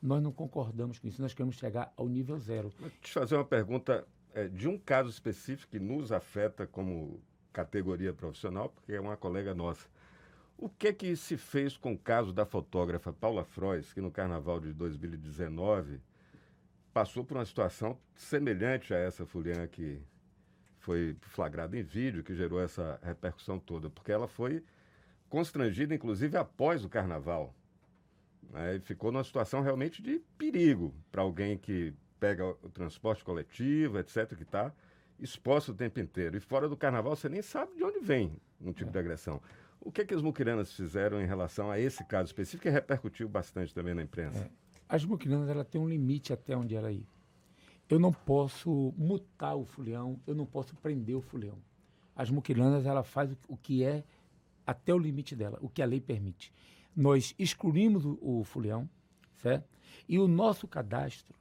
Nós 0.00 0.22
não 0.22 0.30
concordamos 0.30 0.98
com 0.98 1.08
isso, 1.08 1.20
nós 1.20 1.34
queremos 1.34 1.56
chegar 1.56 1.92
ao 1.96 2.08
nível 2.08 2.38
zero. 2.38 2.72
Deixa 2.78 3.18
eu 3.18 3.22
fazer 3.22 3.34
uma 3.36 3.44
pergunta 3.44 4.06
é, 4.34 4.46
de 4.48 4.68
um 4.68 4.78
caso 4.78 5.08
específico 5.08 5.72
que 5.72 5.80
nos 5.80 6.12
afeta 6.12 6.66
como 6.66 7.20
categoria 7.52 8.12
profissional, 8.12 8.68
porque 8.68 8.92
é 8.92 9.00
uma 9.00 9.16
colega 9.16 9.54
nossa. 9.54 9.88
O 10.56 10.68
que 10.68 10.88
é 10.88 10.92
que 10.92 11.16
se 11.16 11.36
fez 11.36 11.76
com 11.76 11.92
o 11.92 11.98
caso 11.98 12.32
da 12.32 12.46
fotógrafa 12.46 13.12
Paula 13.12 13.44
Frois, 13.44 13.92
que 13.92 14.00
no 14.00 14.10
carnaval 14.10 14.60
de 14.60 14.72
2019 14.72 16.00
passou 16.92 17.24
por 17.24 17.36
uma 17.36 17.44
situação 17.44 17.98
semelhante 18.14 18.94
a 18.94 18.96
essa 18.96 19.26
Fuliana 19.26 19.66
que 19.66 20.00
foi 20.78 21.16
flagrada 21.22 21.76
em 21.76 21.82
vídeo, 21.82 22.22
que 22.22 22.34
gerou 22.34 22.60
essa 22.60 23.00
repercussão 23.02 23.58
toda, 23.58 23.90
porque 23.90 24.12
ela 24.12 24.28
foi 24.28 24.62
constrangida, 25.28 25.94
inclusive, 25.94 26.36
após 26.36 26.84
o 26.84 26.88
carnaval. 26.88 27.54
Né? 28.50 28.76
E 28.76 28.80
ficou 28.80 29.10
numa 29.10 29.24
situação 29.24 29.62
realmente 29.62 30.00
de 30.00 30.20
perigo 30.38 30.94
para 31.10 31.22
alguém 31.22 31.58
que 31.58 31.92
pega 32.20 32.46
o 32.46 32.70
transporte 32.70 33.24
coletivo, 33.24 33.98
etc., 33.98 34.36
que 34.36 34.44
está 34.44 34.72
exposto 35.18 35.72
o 35.72 35.74
tempo 35.74 35.98
inteiro. 36.00 36.36
E 36.36 36.40
fora 36.40 36.68
do 36.68 36.76
carnaval, 36.76 37.16
você 37.16 37.28
nem 37.28 37.42
sabe 37.42 37.74
de 37.74 37.82
onde 37.82 37.98
vem 37.98 38.36
um 38.60 38.72
tipo 38.72 38.90
é. 38.90 38.92
de 38.92 38.98
agressão. 38.98 39.40
O 39.84 39.92
que, 39.92 40.00
é 40.00 40.04
que 40.04 40.14
as 40.14 40.22
muquiranas 40.22 40.72
fizeram 40.72 41.20
em 41.20 41.26
relação 41.26 41.70
a 41.70 41.78
esse 41.78 42.02
caso 42.04 42.28
específico 42.28 42.62
que 42.62 42.70
repercutiu 42.70 43.28
bastante 43.28 43.74
também 43.74 43.94
na 43.94 44.02
imprensa? 44.02 44.38
É. 44.38 44.50
As 44.88 45.04
muquiranas 45.04 45.48
ela 45.48 45.64
tem 45.64 45.78
um 45.78 45.86
limite 45.86 46.32
até 46.32 46.56
onde 46.56 46.74
ela 46.74 46.90
ir. 46.90 47.06
Eu 47.88 47.98
não 47.98 48.10
posso 48.10 48.94
mutar 48.96 49.54
o 49.54 49.64
fulião, 49.64 50.18
eu 50.26 50.34
não 50.34 50.46
posso 50.46 50.74
prender 50.76 51.14
o 51.14 51.20
fulião. 51.20 51.58
As 52.16 52.30
muquiranas 52.30 52.86
ela 52.86 53.02
faz 53.02 53.36
o 53.46 53.56
que 53.58 53.84
é 53.84 54.04
até 54.66 54.94
o 54.94 54.98
limite 54.98 55.36
dela, 55.36 55.58
o 55.60 55.68
que 55.68 55.82
a 55.82 55.86
lei 55.86 56.00
permite. 56.00 56.50
Nós 56.96 57.34
excluímos 57.38 58.06
o, 58.06 58.18
o 58.22 58.42
fulião, 58.42 58.88
certo? 59.36 59.68
E 60.08 60.18
o 60.18 60.26
nosso 60.26 60.66
cadastro 60.66 61.34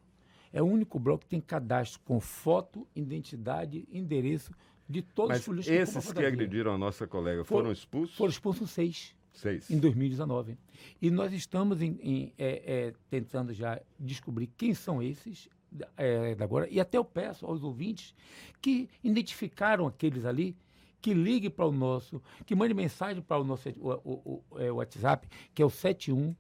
é 0.52 0.62
o 0.62 0.66
único 0.66 1.00
bloco 1.00 1.24
que 1.24 1.30
tem 1.30 1.40
cadastro 1.40 2.02
com 2.04 2.20
foto, 2.20 2.86
identidade, 2.94 3.88
endereço 3.90 4.52
de 4.88 5.02
todos 5.02 5.30
Mas 5.30 5.48
os 5.48 5.66
que 5.66 5.72
esses 5.72 6.12
que 6.12 6.26
agrediram 6.26 6.74
a 6.74 6.78
nossa 6.78 7.08
colega 7.08 7.44
foram, 7.44 7.64
foram 7.64 7.72
expulsos? 7.72 8.16
Foram 8.16 8.32
expulsos 8.32 8.72
seis. 8.72 9.16
Seis. 9.34 9.72
Em 9.72 9.80
2019. 9.80 10.58
E 11.02 11.10
nós 11.10 11.34
estamos 11.34 11.82
em, 11.82 11.98
em, 12.02 12.34
é, 12.38 12.62
é, 12.66 12.94
tentando 13.10 13.52
já 13.54 13.82
descobrir 14.00 14.48
quem 14.56 14.76
são 14.76 15.02
esses 15.02 15.50
é, 15.98 16.36
agora. 16.40 16.68
E 16.70 16.80
até 16.80 16.98
eu 16.98 17.06
peço 17.06 17.46
aos 17.46 17.64
ouvintes 17.64 18.14
que 18.62 18.90
identificaram 19.04 19.88
aqueles 19.88 20.24
ali 20.26 20.56
que 21.02 21.14
ligue 21.14 21.50
para 21.50 21.66
o 21.66 21.72
nosso, 21.72 22.22
que 22.46 22.56
mande 22.56 22.74
mensagem 22.74 23.22
para 23.22 23.42
o 23.42 23.44
nosso 23.44 23.68
o, 23.70 23.92
o, 24.04 24.42
o, 24.52 24.60
é, 24.60 24.72
WhatsApp, 24.72 25.28
que 25.54 25.62
é 25.62 25.66
o 25.66 25.70
71 25.70 26.34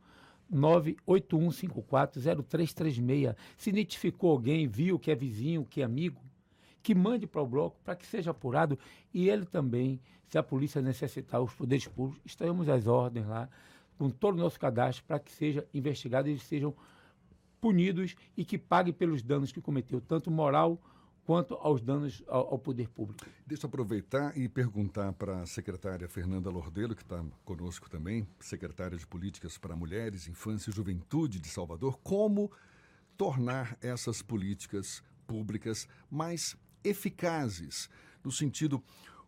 981540336. 0.53 3.35
Se 3.57 3.69
identificou 3.71 4.31
alguém, 4.31 4.67
viu 4.67 4.99
que 4.99 5.09
é 5.09 5.15
vizinho, 5.15 5.65
que 5.65 5.81
é 5.81 5.83
amigo, 5.83 6.21
que 6.83 6.93
mande 6.93 7.25
para 7.25 7.41
o 7.41 7.47
bloco 7.47 7.79
para 7.83 7.95
que 7.95 8.05
seja 8.05 8.31
apurado 8.31 8.77
e 9.13 9.29
ele 9.29 9.45
também, 9.45 10.01
se 10.27 10.37
a 10.37 10.43
polícia 10.43 10.81
necessitar, 10.81 11.41
os 11.41 11.53
poderes 11.53 11.87
públicos, 11.87 12.21
estaremos 12.25 12.67
às 12.67 12.85
ordens 12.85 13.25
lá, 13.25 13.49
com 13.97 14.09
todo 14.09 14.35
o 14.35 14.39
nosso 14.39 14.59
cadastro, 14.59 15.05
para 15.05 15.17
que 15.17 15.31
seja 15.31 15.65
investigado 15.73 16.29
e 16.29 16.37
sejam 16.37 16.75
punidos 17.61 18.15
e 18.35 18.43
que 18.43 18.57
pague 18.57 18.91
pelos 18.91 19.23
danos 19.23 19.51
que 19.51 19.61
cometeu, 19.61 20.01
tanto 20.01 20.29
moral 20.29 20.77
quanto 21.25 21.53
aos 21.53 21.81
danos 21.81 22.21
ao, 22.27 22.51
ao, 22.51 22.59
poder 22.59 22.89
público. 22.89 23.25
Deixa 23.47 23.65
eu 23.65 23.69
aproveitar 23.69 24.37
e 24.37 24.49
perguntar 24.49 25.13
para 25.13 25.41
a 25.41 25.45
secretária 25.45 26.09
Fernanda 26.09 26.49
Lordelo, 26.49 26.93
que 26.93 27.01
está 27.01 27.23
conosco 27.45 27.89
também, 27.89 28.27
secretária 28.41 28.97
de 28.97 29.07
Políticas 29.07 29.57
para 29.57 29.75
Mulheres, 29.75 30.27
Infância 30.27 30.69
e 30.69 30.73
Juventude 30.73 31.39
de 31.39 31.47
Salvador, 31.47 31.97
como 32.03 32.51
tornar 33.15 33.77
essas 33.81 34.21
políticas 34.21 35.01
públicas 35.25 35.87
mais 36.11 36.57
eficazes, 36.83 37.89
no 38.23 38.31
sentido, 38.31 38.81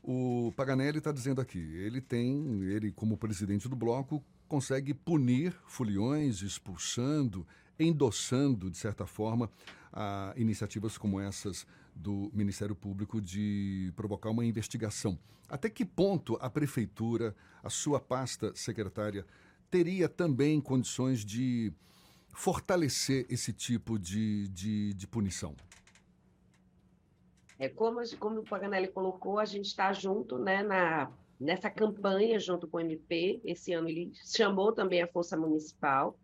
o 0.03 0.53
Paganelli 0.55 1.00
está 1.00 1.12
dizendo 1.12 1.41
aqui, 1.41 1.59
ele 1.59 2.00
tem, 2.00 2.62
ele 2.63 2.91
como 2.91 3.17
presidente 3.17 3.67
do 3.67 3.75
bloco, 3.75 4.24
consegue 4.47 4.93
punir 4.93 5.55
foliões, 5.65 6.41
expulsando, 6.41 7.45
endossando, 7.79 8.69
de 8.69 8.77
certa 8.77 9.05
forma, 9.05 9.50
iniciativas 10.35 10.97
como 10.97 11.19
essas 11.19 11.65
do 11.95 12.29
Ministério 12.33 12.75
Público 12.75 13.21
de 13.21 13.91
provocar 13.95 14.29
uma 14.29 14.45
investigação. 14.45 15.17
Até 15.50 15.69
que 15.69 15.85
ponto 15.85 16.38
a 16.41 16.50
prefeitura, 16.50 17.35
a 17.63 17.69
sua 17.69 18.00
pasta 18.00 18.53
secretária, 18.55 19.25
teria 19.71 20.09
também 20.09 20.59
condições 20.59 21.24
de 21.24 21.71
fortalecer 22.33 23.25
esse 23.29 23.53
tipo 23.53 23.97
de, 23.97 24.47
de, 24.50 24.93
de 24.93 25.07
punição? 25.07 25.55
É, 27.57 27.69
como, 27.69 28.01
como 28.17 28.39
o 28.41 28.43
Paganelli 28.43 28.88
colocou, 28.88 29.39
a 29.39 29.45
gente 29.45 29.65
está 29.65 29.93
junto 29.93 30.38
né, 30.38 30.62
na, 30.62 31.12
nessa 31.39 31.69
campanha 31.69 32.39
junto 32.39 32.67
com 32.67 32.77
o 32.77 32.81
MP. 32.81 33.39
Esse 33.43 33.74
ano 33.74 33.88
ele 33.89 34.12
chamou 34.25 34.74
também 34.74 35.01
a 35.01 35.07
Força 35.07 35.38
Municipal. 35.38 36.17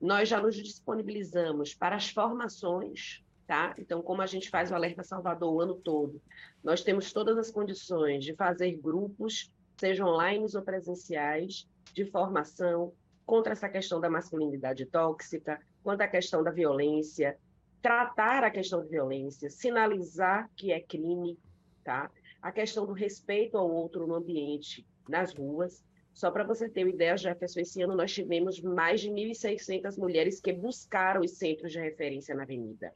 Nós 0.00 0.28
já 0.28 0.40
nos 0.40 0.54
disponibilizamos 0.56 1.74
para 1.74 1.96
as 1.96 2.08
formações 2.08 3.22
Tá? 3.48 3.74
Então, 3.78 4.02
como 4.02 4.20
a 4.20 4.26
gente 4.26 4.50
faz 4.50 4.70
o 4.70 4.74
Alerta 4.74 5.02
Salvador 5.02 5.54
o 5.54 5.60
ano 5.62 5.74
todo, 5.74 6.20
nós 6.62 6.82
temos 6.82 7.14
todas 7.14 7.38
as 7.38 7.50
condições 7.50 8.22
de 8.22 8.34
fazer 8.34 8.76
grupos, 8.76 9.50
sejam 9.80 10.06
online 10.06 10.44
ou 10.54 10.60
presenciais, 10.60 11.66
de 11.94 12.04
formação 12.04 12.92
contra 13.24 13.54
essa 13.54 13.66
questão 13.66 14.02
da 14.02 14.10
masculinidade 14.10 14.84
tóxica, 14.84 15.58
quanto 15.82 16.02
à 16.02 16.06
questão 16.06 16.42
da 16.42 16.50
violência, 16.50 17.38
tratar 17.80 18.44
a 18.44 18.50
questão 18.50 18.80
da 18.80 18.86
violência, 18.86 19.50
sinalizar 19.50 20.50
que 20.56 20.72
é 20.72 20.80
crime, 20.80 21.38
tá? 21.84 22.10
A 22.40 22.52
questão 22.52 22.86
do 22.86 22.92
respeito 22.92 23.56
ao 23.56 23.70
outro 23.70 24.06
no 24.06 24.14
ambiente, 24.14 24.86
nas 25.08 25.34
ruas. 25.34 25.84
Só 26.12 26.30
para 26.30 26.44
você 26.44 26.68
ter 26.68 26.84
uma 26.84 26.90
ideia, 26.90 27.16
Jefferson, 27.16 27.60
esse 27.60 27.82
ano 27.82 27.94
nós 27.94 28.12
tivemos 28.12 28.60
mais 28.60 29.00
de 29.00 29.10
1.600 29.10 29.96
mulheres 29.98 30.40
que 30.40 30.52
buscaram 30.52 31.20
os 31.20 31.38
centros 31.38 31.72
de 31.72 31.80
referência 31.80 32.34
na 32.34 32.42
Avenida 32.42 32.92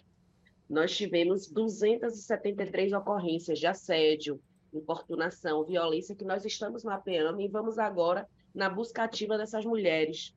nós 0.73 0.97
tivemos 0.97 1.49
273 1.49 2.95
ocorrências 2.95 3.59
de 3.59 3.67
assédio, 3.67 4.41
importunação, 4.73 5.62
violência 5.65 6.17
que 6.17 6.25
nós 6.25 6.47
estamos 6.47 6.83
mapeando 6.83 7.43
e 7.43 7.47
vamos 7.47 7.79
agora 7.79 8.27
na 8.55 8.71
busca 8.71 9.03
ativa 9.03 9.37
dessas 9.37 9.67
mulheres, 9.67 10.35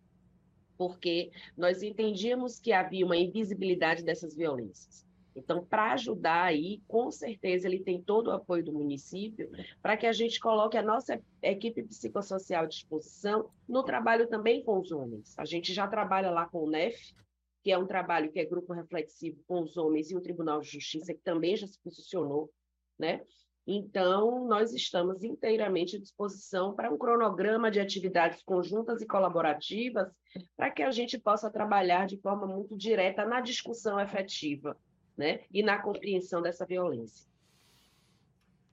porque 0.78 1.32
nós 1.58 1.82
entendíamos 1.82 2.60
que 2.60 2.72
havia 2.72 3.06
uma 3.06 3.18
invisibilidade 3.18 4.04
dessas 4.04 4.36
violências. 4.36 5.06
Então, 5.36 5.66
para 5.66 5.92
ajudar 5.94 6.44
aí, 6.44 6.82
com 6.88 7.12
certeza 7.12 7.68
ele 7.68 7.80
tem 7.80 8.02
todo 8.02 8.28
o 8.28 8.32
apoio 8.32 8.64
do 8.64 8.72
município 8.72 9.50
para 9.82 9.98
que 9.98 10.08
a 10.08 10.14
gente 10.14 10.40
coloque 10.40 10.78
a 10.78 10.82
nossa 10.82 11.22
equipe 11.42 11.84
psicossocial 11.84 12.64
à 12.64 12.68
disposição 12.68 13.50
no 13.68 13.84
trabalho 13.84 14.28
também 14.28 14.64
com 14.64 14.80
os 14.80 14.92
homens. 14.92 15.38
A 15.38 15.44
gente 15.44 15.74
já 15.74 15.88
trabalha 15.88 16.32
lá 16.32 16.48
com 16.48 16.64
o 16.64 16.70
NEF, 16.70 17.14
que 17.62 17.72
é 17.72 17.78
um 17.78 17.86
trabalho 17.86 18.32
que 18.32 18.40
é 18.40 18.46
grupo 18.46 18.72
reflexivo 18.72 19.44
com 19.46 19.62
os 19.62 19.76
homens 19.76 20.10
e 20.10 20.16
o 20.16 20.22
Tribunal 20.22 20.62
de 20.62 20.70
Justiça, 20.70 21.14
que 21.14 21.22
também 21.22 21.58
já 21.58 21.68
se 21.68 21.80
posicionou, 21.80 22.50
né? 22.98 23.22
Então, 23.68 24.48
nós 24.48 24.74
estamos 24.74 25.24
inteiramente 25.24 25.96
à 25.96 26.00
disposição 26.00 26.76
para 26.76 26.92
um 26.92 26.98
cronograma 26.98 27.72
de 27.72 27.80
atividades 27.80 28.44
conjuntas 28.44 29.02
e 29.02 29.08
colaborativas, 29.08 30.08
para 30.56 30.70
que 30.70 30.84
a 30.84 30.92
gente 30.92 31.18
possa 31.18 31.50
trabalhar 31.50 32.06
de 32.06 32.18
forma 32.18 32.46
muito 32.46 32.78
direta 32.78 33.26
na 33.26 33.42
discussão 33.42 34.00
efetiva 34.00 34.78
né? 35.18 35.42
e 35.52 35.64
na 35.64 35.82
compreensão 35.82 36.42
dessa 36.42 36.66
violência. 36.66 37.28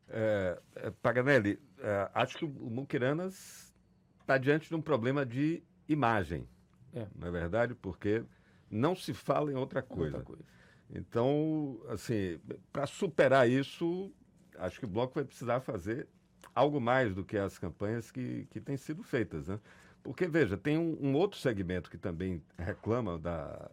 É, 0.08 0.60
é, 0.76 0.90
Paganelli, 0.90 1.58
é, 1.78 2.10
acho 2.12 2.36
que 2.36 2.44
o 2.44 2.48
Muquiranas 2.48 3.74
está 4.20 4.36
diante 4.36 4.68
de 4.68 4.74
um 4.74 4.82
problema 4.82 5.24
de 5.24 5.62
imagem, 5.88 6.46
é. 6.92 7.06
não 7.14 7.28
é 7.28 7.30
verdade? 7.30 7.74
Porque 7.74 8.22
não 8.70 8.94
se 8.94 9.14
fala 9.14 9.50
em 9.50 9.54
outra 9.54 9.80
coisa. 9.82 10.18
Outra 10.18 10.34
coisa. 10.34 10.44
Então, 10.90 11.80
assim, 11.88 12.38
para 12.70 12.86
superar 12.86 13.48
isso, 13.48 14.12
acho 14.58 14.78
que 14.78 14.84
o 14.84 14.88
Bloco 14.88 15.14
vai 15.14 15.24
precisar 15.24 15.60
fazer 15.60 16.08
algo 16.54 16.80
mais 16.80 17.14
do 17.14 17.24
que 17.24 17.36
as 17.36 17.58
campanhas 17.58 18.10
que, 18.10 18.46
que 18.50 18.60
têm 18.60 18.76
sido 18.76 19.02
feitas, 19.02 19.48
né? 19.48 19.58
Porque, 20.02 20.26
veja, 20.26 20.56
tem 20.56 20.76
um, 20.76 20.98
um 21.00 21.14
outro 21.14 21.38
segmento 21.38 21.88
que 21.88 21.96
também 21.96 22.42
reclama 22.58 23.18
da, 23.18 23.70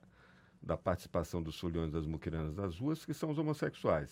da 0.61 0.77
participação 0.77 1.41
dos 1.41 1.59
folhões 1.59 1.91
das 1.91 2.05
muquiranas 2.05 2.53
das 2.53 2.77
ruas, 2.77 3.03
que 3.03 3.13
são 3.13 3.31
os 3.31 3.37
homossexuais. 3.39 4.11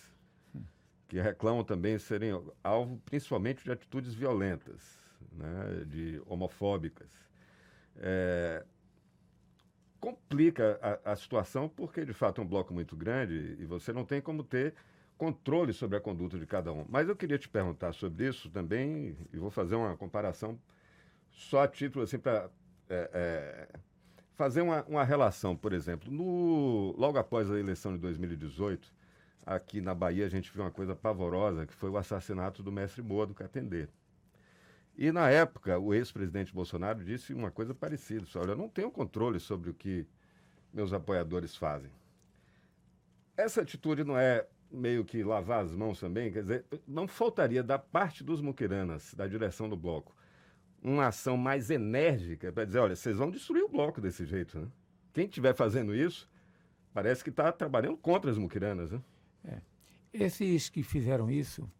que 1.06 1.20
reclamam 1.20 1.64
também 1.64 1.98
serem 1.98 2.30
alvo 2.62 3.00
principalmente 3.04 3.64
de 3.64 3.70
atitudes 3.70 4.14
violentas, 4.14 4.98
né, 5.32 5.84
de 5.86 6.20
homofóbicas. 6.26 7.08
É, 7.96 8.64
complica 10.00 10.78
a, 10.82 11.12
a, 11.12 11.16
situação 11.16 11.68
porque, 11.68 12.04
de 12.04 12.12
fato, 12.12 12.40
é 12.40 12.44
um 12.44 12.46
bloco 12.46 12.72
muito 12.72 12.96
grande 12.96 13.56
e 13.58 13.64
você 13.64 13.92
não 13.92 14.04
tem 14.04 14.20
como 14.20 14.42
ter 14.42 14.74
controle 15.18 15.72
sobre 15.72 15.98
a 15.98 16.00
conduta 16.00 16.38
de 16.38 16.46
cada 16.46 16.72
um. 16.72 16.86
Mas 16.88 17.08
eu 17.08 17.16
queria 17.16 17.36
te 17.36 17.48
perguntar 17.48 17.92
sobre 17.92 18.28
isso 18.28 18.48
também 18.48 19.16
e 19.32 19.36
vou 19.36 19.50
fazer 19.50 19.74
uma 19.74 19.96
comparação 19.96 20.58
só 21.30 21.64
a 21.64 21.68
título 21.68 22.04
assim 22.04 22.18
para 22.18 22.48
é, 22.88 23.10
é, 23.12 23.78
fazer 24.34 24.62
uma, 24.62 24.84
uma 24.84 25.04
relação, 25.04 25.56
por 25.56 25.72
exemplo, 25.72 26.10
no, 26.10 26.94
logo 26.96 27.18
após 27.18 27.50
a 27.50 27.58
eleição 27.58 27.92
de 27.92 27.98
2018, 27.98 28.94
aqui 29.44 29.80
na 29.80 29.94
Bahia 29.94 30.24
a 30.24 30.28
gente 30.30 30.52
viu 30.52 30.62
uma 30.62 30.70
coisa 30.70 30.94
pavorosa, 30.94 31.66
que 31.66 31.74
foi 31.74 31.90
o 31.90 31.96
assassinato 31.96 32.62
do 32.62 32.70
mestre 32.70 33.02
Moa 33.02 33.26
do 33.26 33.34
Catendê. 33.34 33.88
E 34.96 35.12
na 35.12 35.28
época, 35.28 35.78
o 35.78 35.92
ex-presidente 35.92 36.52
Bolsonaro 36.54 37.04
disse 37.04 37.32
uma 37.34 37.50
coisa 37.50 37.74
parecida: 37.74 38.26
olha, 38.36 38.50
eu 38.50 38.56
não 38.56 38.68
tenho 38.68 38.90
controle 38.90 39.38
sobre 39.38 39.70
o 39.70 39.74
que 39.74 40.06
meus 40.72 40.92
apoiadores 40.92 41.56
fazem. 41.56 41.90
Essa 43.36 43.62
atitude 43.62 44.02
não 44.02 44.18
é 44.18 44.44
meio 44.70 45.04
que 45.04 45.22
lavar 45.22 45.64
as 45.64 45.74
mãos 45.74 46.00
também? 46.00 46.32
Quer 46.32 46.42
dizer, 46.42 46.64
não 46.86 47.06
faltaria 47.06 47.62
da 47.62 47.78
parte 47.78 48.22
dos 48.22 48.40
muquiranas, 48.40 49.14
da 49.14 49.26
direção 49.26 49.68
do 49.68 49.76
bloco, 49.76 50.14
uma 50.82 51.08
ação 51.08 51.36
mais 51.36 51.70
enérgica 51.70 52.52
para 52.52 52.64
dizer: 52.64 52.78
olha, 52.78 52.96
vocês 52.96 53.16
vão 53.16 53.30
destruir 53.30 53.64
o 53.64 53.68
bloco 53.68 54.00
desse 54.00 54.24
jeito. 54.24 54.58
Né? 54.58 54.68
Quem 55.12 55.26
estiver 55.26 55.54
fazendo 55.54 55.94
isso, 55.94 56.28
parece 56.92 57.24
que 57.24 57.30
está 57.30 57.50
trabalhando 57.50 57.96
contra 57.96 58.30
as 58.30 58.38
muquiranas. 58.38 58.92
Né? 58.92 59.02
É. 59.44 59.60
Esses 60.12 60.68
que 60.68 60.82
fizeram 60.82 61.30
isso, 61.30 61.70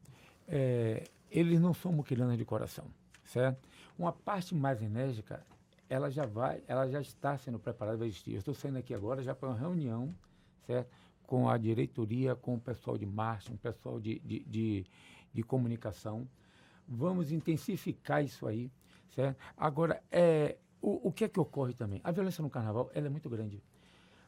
é, 0.47 1.05
eles 1.31 1.61
não 1.61 1.73
são 1.73 1.93
muquiranas 1.93 2.37
de 2.37 2.45
coração 2.45 2.91
certo? 3.29 3.69
Uma 3.97 4.13
parte 4.13 4.55
mais 4.55 4.83
enérgica, 4.83 5.45
ela 5.89 6.11
já 6.11 6.27
vai, 6.27 6.63
ela 6.67 6.89
já 6.89 7.01
está 7.01 7.37
sendo 7.39 7.59
preparada 7.59 7.97
para 7.99 8.07
existir. 8.07 8.33
Eu 8.33 8.39
estou 8.39 8.55
saindo 8.55 8.79
aqui 8.79 8.95
agora 8.95 9.23
já 9.23 9.35
para 9.35 9.49
uma 9.49 9.59
reunião, 9.59 10.15
certo? 10.67 10.91
Com 11.29 11.47
a 11.47 11.59
diretoria, 11.59 12.35
com 12.35 12.55
o 12.55 12.61
pessoal 12.61 12.97
de 12.97 13.05
marketing, 13.05 13.57
o 13.57 13.59
pessoal 13.59 14.01
de, 14.01 14.19
de, 14.21 14.41
de, 14.41 14.87
de 15.35 15.43
comunicação. 15.43 16.27
Vamos 16.89 17.31
intensificar 17.31 18.25
isso 18.25 18.47
aí, 18.47 18.73
certo? 19.15 19.39
Agora, 19.55 20.03
é, 20.11 20.57
o, 20.81 21.09
o 21.09 21.13
que 21.13 21.25
é 21.25 21.29
que 21.29 21.39
ocorre 21.39 21.75
também? 21.75 22.01
A 22.03 22.11
violência 22.11 22.41
no 22.41 22.49
carnaval, 22.49 22.91
ela 22.95 23.09
é 23.09 23.11
muito 23.11 23.29
grande. 23.29 23.63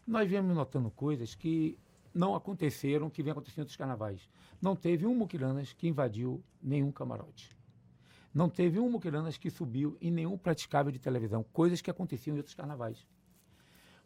Nós 0.07 0.29
viemos 0.29 0.55
notando 0.55 0.91
coisas 0.91 1.35
que 1.35 1.79
não 2.13 2.35
aconteceram, 2.35 3.09
que 3.09 3.23
vem 3.23 3.33
acontecendo 3.33 3.61
outros 3.61 3.77
carnavais. 3.77 4.29
Não 4.61 4.77
teve 4.77 5.07
um 5.07 5.15
Muquiranas 5.15 5.73
que 5.73 5.89
invadiu 5.89 6.45
nenhum 6.63 6.93
camarote. 6.93 7.57
Não 8.35 8.51
teve 8.51 8.79
um 8.79 8.91
Muquiranas 8.91 9.39
que 9.39 9.49
subiu 9.49 9.97
em 10.03 10.11
nenhum 10.11 10.37
praticável 10.37 10.93
de 10.93 10.99
televisão, 10.99 11.43
coisas 11.51 11.81
que 11.81 11.91
aconteciam 11.91 12.35
em 12.35 12.39
outros 12.41 12.55
carnavais. 12.55 13.07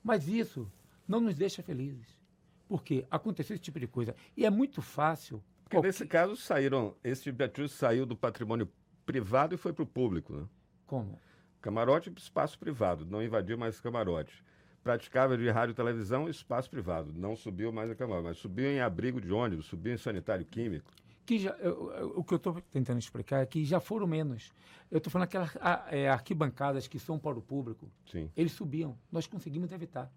Mas 0.02 0.28
isso 0.28 0.70
não 1.08 1.20
nos 1.20 1.34
deixa 1.34 1.60
felizes. 1.60 2.23
Porque 2.68 3.06
aconteceu 3.10 3.54
esse 3.54 3.62
tipo 3.62 3.78
de 3.78 3.86
coisa. 3.86 4.14
E 4.36 4.44
é 4.44 4.50
muito 4.50 4.80
fácil. 4.80 5.42
Porque 5.62 5.76
qualquer... 5.76 5.88
nesse 5.88 6.06
caso 6.06 6.36
saíram, 6.36 6.94
esse 7.02 7.30
atitude 7.30 7.68
saiu 7.68 8.06
do 8.06 8.16
patrimônio 8.16 8.68
privado 9.04 9.54
e 9.54 9.58
foi 9.58 9.72
para 9.72 9.82
o 9.82 9.86
público, 9.86 10.34
né? 10.34 10.46
Como? 10.86 11.18
Camarote, 11.60 12.12
espaço 12.16 12.58
privado, 12.58 13.06
não 13.06 13.22
invadiu 13.22 13.56
mais 13.56 13.80
camarote. 13.80 14.44
Praticável 14.82 15.36
de 15.36 15.48
rádio 15.48 15.72
e 15.72 15.74
televisão, 15.74 16.28
espaço 16.28 16.70
privado, 16.70 17.10
não 17.14 17.34
subiu 17.34 17.72
mais 17.72 17.90
a 17.90 17.94
camarote, 17.94 18.28
mas 18.28 18.38
subiu 18.38 18.70
em 18.70 18.80
abrigo 18.80 19.18
de 19.18 19.32
ônibus, 19.32 19.66
subiu 19.66 19.94
em 19.94 19.96
sanitário 19.96 20.44
químico 20.44 20.92
que 21.24 21.38
já, 21.38 21.50
eu, 21.52 21.90
eu, 21.92 22.08
o 22.16 22.24
que 22.24 22.34
eu 22.34 22.36
estou 22.36 22.60
tentando 22.70 22.98
explicar 22.98 23.42
é 23.42 23.46
que 23.46 23.64
já 23.64 23.80
foram 23.80 24.06
menos. 24.06 24.52
Eu 24.90 24.98
estou 24.98 25.10
falando 25.10 25.24
aquelas 25.24 25.50
é, 25.90 26.08
arquibancadas 26.08 26.86
que 26.86 26.98
são 26.98 27.18
para 27.18 27.38
o 27.38 27.42
público. 27.42 27.90
Sim. 28.10 28.30
Eles 28.36 28.52
subiam. 28.52 28.96
Nós 29.10 29.26
conseguimos 29.26 29.72
evitar. 29.72 30.12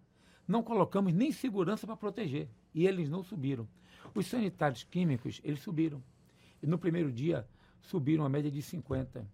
Não 0.47 0.63
colocamos 0.63 1.13
nem 1.13 1.31
segurança 1.31 1.85
para 1.85 1.97
proteger. 1.97 2.47
E 2.73 2.87
eles 2.87 3.09
não 3.09 3.23
subiram. 3.23 3.67
Os 4.15 4.27
sanitários 4.27 4.83
químicos, 4.83 5.41
eles 5.43 5.59
subiram. 5.59 6.01
E 6.61 6.67
no 6.67 6.77
primeiro 6.77 7.11
dia, 7.11 7.47
subiram 7.81 8.23
a 8.25 8.29
média 8.29 8.49
de 8.49 8.61
50. 8.61 9.27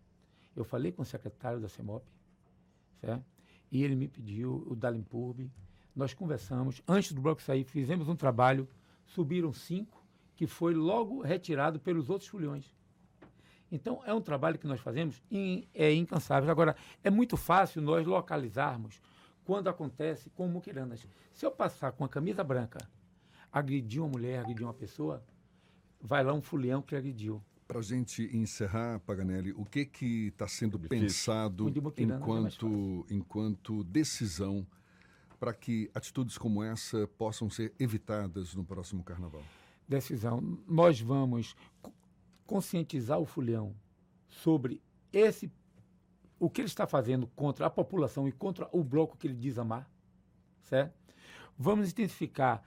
Eu 0.56 0.64
falei 0.64 0.92
com 0.92 1.02
o 1.02 1.06
secretário 1.06 1.60
da 1.60 1.68
CEMOP, 1.68 2.06
certo? 3.00 3.26
e 3.72 3.84
ele 3.84 3.96
me 3.96 4.08
pediu, 4.08 4.64
o 4.68 4.76
Dalimpurb, 4.76 5.50
nós 5.96 6.14
conversamos. 6.14 6.82
Antes 6.88 7.12
do 7.12 7.22
bloco 7.22 7.42
sair, 7.42 7.64
fizemos 7.64 8.08
um 8.08 8.16
trabalho, 8.16 8.68
subiram 9.06 9.52
cinco 9.52 10.04
que 10.36 10.46
foi 10.46 10.76
logo 10.76 11.22
retirado 11.22 11.80
pelos 11.80 12.10
outros 12.10 12.30
foliões. 12.30 12.72
Então, 13.72 14.02
é 14.06 14.14
um 14.14 14.22
trabalho 14.22 14.60
que 14.60 14.68
nós 14.68 14.80
fazemos 14.80 15.22
e 15.32 15.68
é 15.74 15.92
incansável. 15.92 16.52
Agora, 16.52 16.76
é 17.04 17.10
muito 17.10 17.36
fácil 17.36 17.82
nós 17.82 18.06
localizarmos 18.06 19.02
quando 19.46 19.70
acontece 19.70 20.30
com 20.32 20.48
muquiranas. 20.48 21.08
Se 21.34 21.46
eu 21.46 21.52
passar 21.52 21.92
com 21.92 22.04
a 22.04 22.10
camisa 22.10 22.44
branca, 22.44 22.80
agredir 23.52 24.02
uma 24.02 24.10
mulher, 24.10 24.40
agredir 24.40 24.66
uma 24.66 24.74
pessoa, 24.74 25.24
vai 26.02 26.24
lá 26.24 26.34
um 26.34 26.42
fulião 26.42 26.82
que 26.82 26.96
agrediu. 26.96 27.42
Para 27.68 27.80
a 27.80 27.84
gente 27.84 28.30
encerrar, 28.36 29.00
Paganelli, 29.00 29.54
o 29.54 29.66
que 29.66 29.86
que 29.86 30.28
está 30.28 30.48
sendo 30.48 30.78
Difícil. 30.78 31.08
pensado 31.08 31.68
é 31.68 32.04
enquanto, 32.04 33.06
é 33.10 33.14
enquanto 33.14 33.84
decisão 33.86 34.68
para 35.40 35.54
que 35.54 35.90
atitudes 35.94 36.38
como 36.38 36.64
essa 36.64 37.08
possam 37.18 37.50
ser 37.50 37.74
evitadas 37.80 38.54
no 38.54 38.64
próximo 38.64 39.04
Carnaval? 39.04 39.44
decisão, 39.88 40.42
nós 40.68 41.00
vamos 41.00 41.56
conscientizar 42.46 43.20
o 43.20 43.26
Fulhão 43.26 43.76
sobre 44.28 44.82
esse 45.12 45.52
o 46.44 46.50
que 46.50 46.60
ele 46.60 46.68
está 46.68 46.86
fazendo 46.86 47.26
contra 47.28 47.68
a 47.68 47.70
população 47.70 48.28
e 48.28 48.32
contra 48.34 48.68
o 48.74 48.84
bloco 48.84 49.16
que 49.16 49.28
ele 49.28 49.34
diz 49.34 49.58
amar, 49.58 49.90
certo? 50.64 50.94
Vamos 51.58 51.92
intensificar 51.92 52.62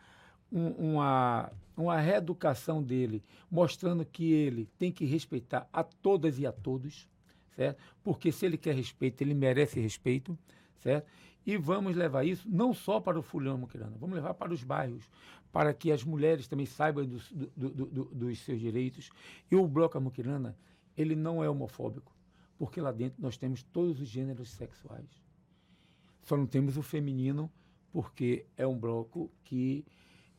um, 0.51 0.69
uma, 0.95 1.53
uma 1.77 2.01
reeducação 2.01 2.83
dele, 2.83 3.23
mostrando 3.51 4.03
que 4.03 4.33
ele 4.33 4.67
tem 4.79 4.91
que 4.91 5.05
respeitar 5.05 5.69
a 5.71 5.85
todas 5.85 6.39
e 6.39 6.47
a 6.47 6.53
todos, 6.53 7.07
certo? 7.55 7.79
Porque 8.03 8.33
se 8.33 8.47
ele 8.47 8.57
quer 8.57 8.75
respeito, 8.75 9.21
ele 9.21 9.35
merece 9.35 9.79
respeito, 9.79 10.39
certo? 10.79 11.07
E 11.45 11.59
vamos 11.59 11.95
levar 11.95 12.25
isso 12.25 12.49
não 12.49 12.73
só 12.73 12.99
para 12.99 13.19
o 13.19 13.23
Fulhão 13.23 13.59
Muquirana, 13.59 13.99
vamos 14.01 14.17
levar 14.17 14.33
para 14.33 14.55
os 14.55 14.65
bairros, 14.65 15.05
para 15.53 15.75
que 15.75 15.93
as 15.93 16.03
mulheres 16.03 16.49
também 16.49 16.65
saibam 16.65 17.05
dos, 17.05 17.31
do, 17.31 17.51
do, 17.55 17.87
do, 17.87 18.05
dos 18.07 18.39
seus 18.39 18.59
direitos. 18.59 19.11
E 19.51 19.55
o 19.55 19.69
Bloco 19.69 20.01
Muquirana, 20.01 20.57
ele 20.97 21.15
não 21.15 21.45
é 21.45 21.51
homofóbico, 21.51 22.16
porque 22.59 22.81
lá 22.81 22.93
dentro 22.93 23.21
nós 23.21 23.37
temos 23.37 23.63
todos 23.63 24.01
os 24.01 24.09
gêneros 24.09 24.51
sexuais. 24.51 25.09
Só 26.23 26.37
não 26.37 26.47
temos 26.47 26.77
o 26.77 26.83
feminino, 26.83 27.51
porque 27.93 28.47
é 28.57 28.67
um 28.67 28.79
bloco 28.79 29.31
que 29.45 29.85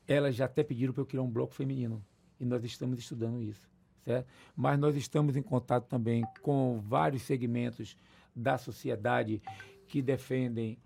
elas 0.07 0.35
já 0.35 0.45
até 0.45 0.63
pediram 0.63 0.93
para 0.93 1.01
eu 1.01 1.05
criar 1.05 1.21
um 1.21 1.29
bloco 1.29 1.53
feminino. 1.53 2.03
E 2.39 2.45
nós 2.45 2.63
estamos 2.63 2.99
estudando 2.99 3.41
isso, 3.41 3.69
certo? 4.03 4.27
Mas 4.55 4.79
nós 4.79 4.95
estamos 4.95 5.35
em 5.35 5.41
contato 5.41 5.87
também 5.87 6.23
com 6.41 6.79
vários 6.81 7.23
segmentos 7.23 7.97
da 8.35 8.57
sociedade 8.57 9.41
que 9.87 10.01
defendem 10.01 10.77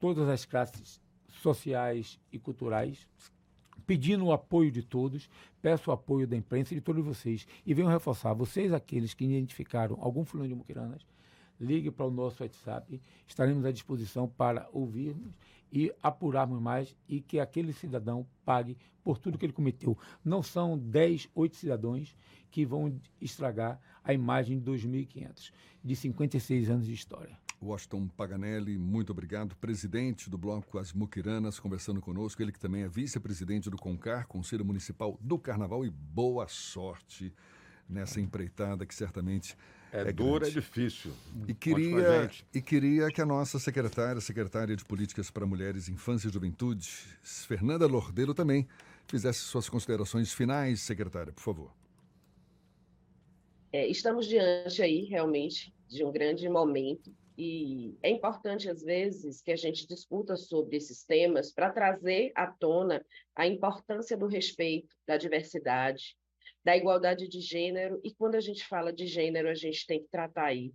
todas 0.00 0.28
as 0.28 0.44
classes 0.44 1.00
sociais 1.28 2.18
e 2.32 2.38
culturais, 2.38 3.06
pedindo 3.86 4.26
o 4.26 4.32
apoio 4.32 4.70
de 4.70 4.82
todos, 4.82 5.28
peço 5.60 5.90
o 5.90 5.92
apoio 5.92 6.26
da 6.26 6.36
imprensa 6.36 6.72
e 6.72 6.76
de 6.76 6.80
todos 6.80 7.04
vocês. 7.04 7.46
E 7.64 7.74
venho 7.74 7.88
reforçar, 7.88 8.32
vocês 8.34 8.72
aqueles 8.72 9.14
que 9.14 9.24
identificaram 9.24 9.98
algum 10.00 10.24
fulano 10.24 10.48
de 10.48 10.54
Muquiranas, 10.54 11.06
ligue 11.60 11.90
para 11.90 12.06
o 12.06 12.10
nosso 12.10 12.42
WhatsApp, 12.42 13.00
estaremos 13.26 13.64
à 13.64 13.70
disposição 13.70 14.26
para 14.26 14.68
ouvirmos 14.72 15.34
e 15.72 15.92
apurarmos 16.02 16.60
mais 16.60 16.96
e 17.08 17.20
que 17.20 17.38
aquele 17.38 17.72
cidadão 17.72 18.26
pague 18.44 18.76
por 19.04 19.18
tudo 19.18 19.38
que 19.38 19.46
ele 19.46 19.52
cometeu. 19.52 19.96
Não 20.24 20.42
são 20.42 20.76
10, 20.76 21.28
8 21.34 21.56
cidadãos 21.56 22.16
que 22.50 22.64
vão 22.64 22.98
estragar 23.20 23.80
a 24.02 24.12
imagem 24.12 24.58
de 24.58 24.70
2.500, 24.70 25.52
de 25.84 25.96
56 25.96 26.70
anos 26.70 26.86
de 26.86 26.92
história. 26.92 27.38
Washington 27.62 28.08
Paganelli, 28.08 28.78
muito 28.78 29.10
obrigado. 29.10 29.54
Presidente 29.56 30.30
do 30.30 30.38
Bloco 30.38 30.78
As 30.78 30.92
Muquiranas, 30.92 31.60
conversando 31.60 32.00
conosco. 32.00 32.40
Ele 32.40 32.52
que 32.52 32.58
também 32.58 32.82
é 32.82 32.88
vice-presidente 32.88 33.68
do 33.68 33.76
CONCAR, 33.76 34.26
Conselho 34.26 34.64
Municipal 34.64 35.18
do 35.20 35.38
Carnaval. 35.38 35.84
E 35.84 35.90
boa 35.90 36.48
sorte 36.48 37.32
nessa 37.88 38.20
empreitada 38.20 38.86
que 38.86 38.94
certamente 38.94 39.56
é, 39.92 40.02
é 40.08 40.12
dura, 40.12 40.46
é 40.46 40.50
difícil. 40.50 41.12
E 41.46 41.52
queria, 41.52 42.30
e 42.54 42.62
queria 42.62 43.08
que 43.08 43.20
a 43.20 43.26
nossa 43.26 43.58
secretária, 43.58 44.20
secretária 44.20 44.74
de 44.74 44.84
Políticas 44.84 45.30
para 45.30 45.44
Mulheres, 45.44 45.88
Infância 45.88 46.28
e 46.28 46.32
Juventude, 46.32 46.88
Fernanda 47.22 47.86
Lordelo, 47.86 48.32
também 48.32 48.66
fizesse 49.06 49.40
suas 49.40 49.68
considerações 49.68 50.32
finais, 50.32 50.80
secretária, 50.80 51.32
por 51.32 51.42
favor. 51.42 51.74
É, 53.72 53.86
estamos 53.86 54.26
diante 54.26 54.80
aí, 54.80 55.04
realmente, 55.04 55.74
de 55.88 56.04
um 56.04 56.10
grande 56.10 56.48
momento 56.48 57.12
e 57.42 57.98
é 58.02 58.10
importante, 58.10 58.68
às 58.68 58.82
vezes, 58.82 59.40
que 59.40 59.50
a 59.50 59.56
gente 59.56 59.86
discuta 59.86 60.36
sobre 60.36 60.76
esses 60.76 61.04
temas 61.04 61.50
para 61.50 61.72
trazer 61.72 62.32
à 62.34 62.46
tona 62.46 63.02
a 63.34 63.46
importância 63.46 64.14
do 64.14 64.26
respeito, 64.26 64.94
da 65.06 65.16
diversidade, 65.16 66.18
da 66.62 66.76
igualdade 66.76 67.26
de 67.26 67.40
gênero, 67.40 67.98
e 68.04 68.14
quando 68.14 68.34
a 68.34 68.40
gente 68.40 68.66
fala 68.66 68.92
de 68.92 69.06
gênero, 69.06 69.48
a 69.48 69.54
gente 69.54 69.86
tem 69.86 70.02
que 70.02 70.08
tratar 70.10 70.48
aí 70.48 70.70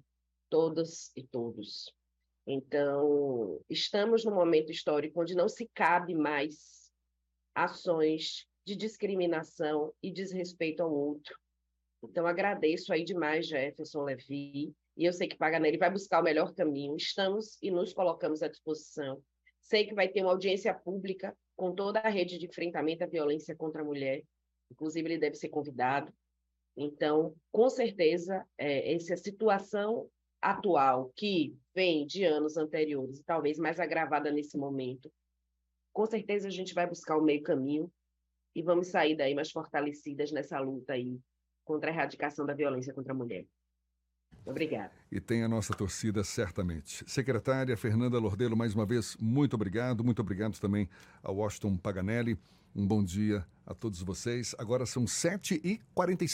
todas 0.50 1.12
e 1.16 1.22
todos. 1.22 1.94
Então, 2.48 3.62
estamos 3.70 4.26
num 4.26 4.34
momento 4.34 4.72
histórico 4.72 5.22
onde 5.22 5.36
não 5.36 5.48
se 5.48 5.70
cabe 5.72 6.16
mais 6.16 6.92
ações 7.54 8.48
de 8.66 8.76
discriminação 8.76 9.94
e 10.02 10.12
desrespeito 10.12 10.82
ao 10.82 10.92
outro. 10.92 11.38
Então, 12.04 12.26
agradeço 12.26 12.92
aí 12.92 13.04
demais, 13.04 13.48
Jefferson 13.48 14.02
Levi, 14.02 14.74
e 14.98 15.06
eu 15.06 15.14
sei 15.14 15.28
que 15.28 15.38
Paganelli 15.38 15.78
vai 15.78 15.92
buscar 15.92 16.22
o 16.22 16.24
melhor 16.24 16.54
caminho. 16.54 16.96
Estamos 16.96 17.58
e 17.62 17.70
nos 17.70 17.94
colocamos 17.94 18.42
à 18.42 18.48
disposição. 18.48 19.22
Sei 19.62 19.86
que 19.86 19.94
vai 19.94 20.08
ter 20.08 20.22
uma 20.22 20.32
audiência 20.32 20.74
pública 20.74 21.36
com 21.56 21.74
toda 21.74 22.00
a 22.00 22.10
rede 22.10 22.38
de 22.38 22.46
enfrentamento 22.46 23.04
à 23.04 23.08
violência 23.08 23.56
contra 23.56 23.82
a 23.82 23.86
mulher. 23.86 24.24
Inclusive, 24.72 25.08
ele 25.08 25.18
deve 25.18 25.36
ser 25.36 25.50
convidado. 25.50 26.14
Então, 26.78 27.36
com 27.52 27.70
certeza, 27.70 28.46
é, 28.58 28.94
essa 28.94 29.18
situação 29.18 30.10
atual, 30.42 31.12
que 31.16 31.58
vem 31.74 32.06
de 32.06 32.24
anos 32.24 32.56
anteriores, 32.56 33.20
e 33.20 33.24
talvez 33.24 33.58
mais 33.58 33.80
agravada 33.80 34.32
nesse 34.32 34.58
momento, 34.58 35.12
com 35.92 36.06
certeza 36.06 36.48
a 36.48 36.52
gente 36.52 36.74
vai 36.74 36.88
buscar 36.88 37.18
o 37.18 37.24
meio 37.24 37.42
caminho 37.42 37.92
e 38.54 38.62
vamos 38.62 38.88
sair 38.88 39.16
daí 39.16 39.34
mais 39.34 39.52
fortalecidas 39.52 40.32
nessa 40.32 40.60
luta 40.60 40.94
aí 40.94 41.20
contra 41.64 41.90
a 41.90 41.94
erradicação 41.94 42.46
da 42.46 42.54
violência 42.54 42.94
contra 42.94 43.14
a 43.14 43.16
mulher. 43.16 43.46
Obrigada. 44.46 44.92
E 45.12 45.20
tem 45.20 45.44
a 45.44 45.48
nossa 45.48 45.74
torcida, 45.74 46.24
certamente. 46.24 47.04
Secretária 47.08 47.76
Fernanda 47.78 48.18
Lordelo, 48.20 48.56
mais 48.58 48.74
uma 48.74 48.86
vez, 48.86 49.16
muito 49.20 49.54
obrigado. 49.54 50.04
Muito 50.04 50.22
obrigado 50.22 50.60
também 50.60 50.90
ao 51.24 51.36
Washington 51.36 51.78
Paganelli. 51.78 52.38
Um 52.76 52.86
bom 52.86 53.04
dia 53.04 53.46
a 53.66 53.74
todos 53.74 54.02
vocês. 54.02 54.54
Agora 54.58 54.86
são 54.86 55.06
7h45. 55.06 56.28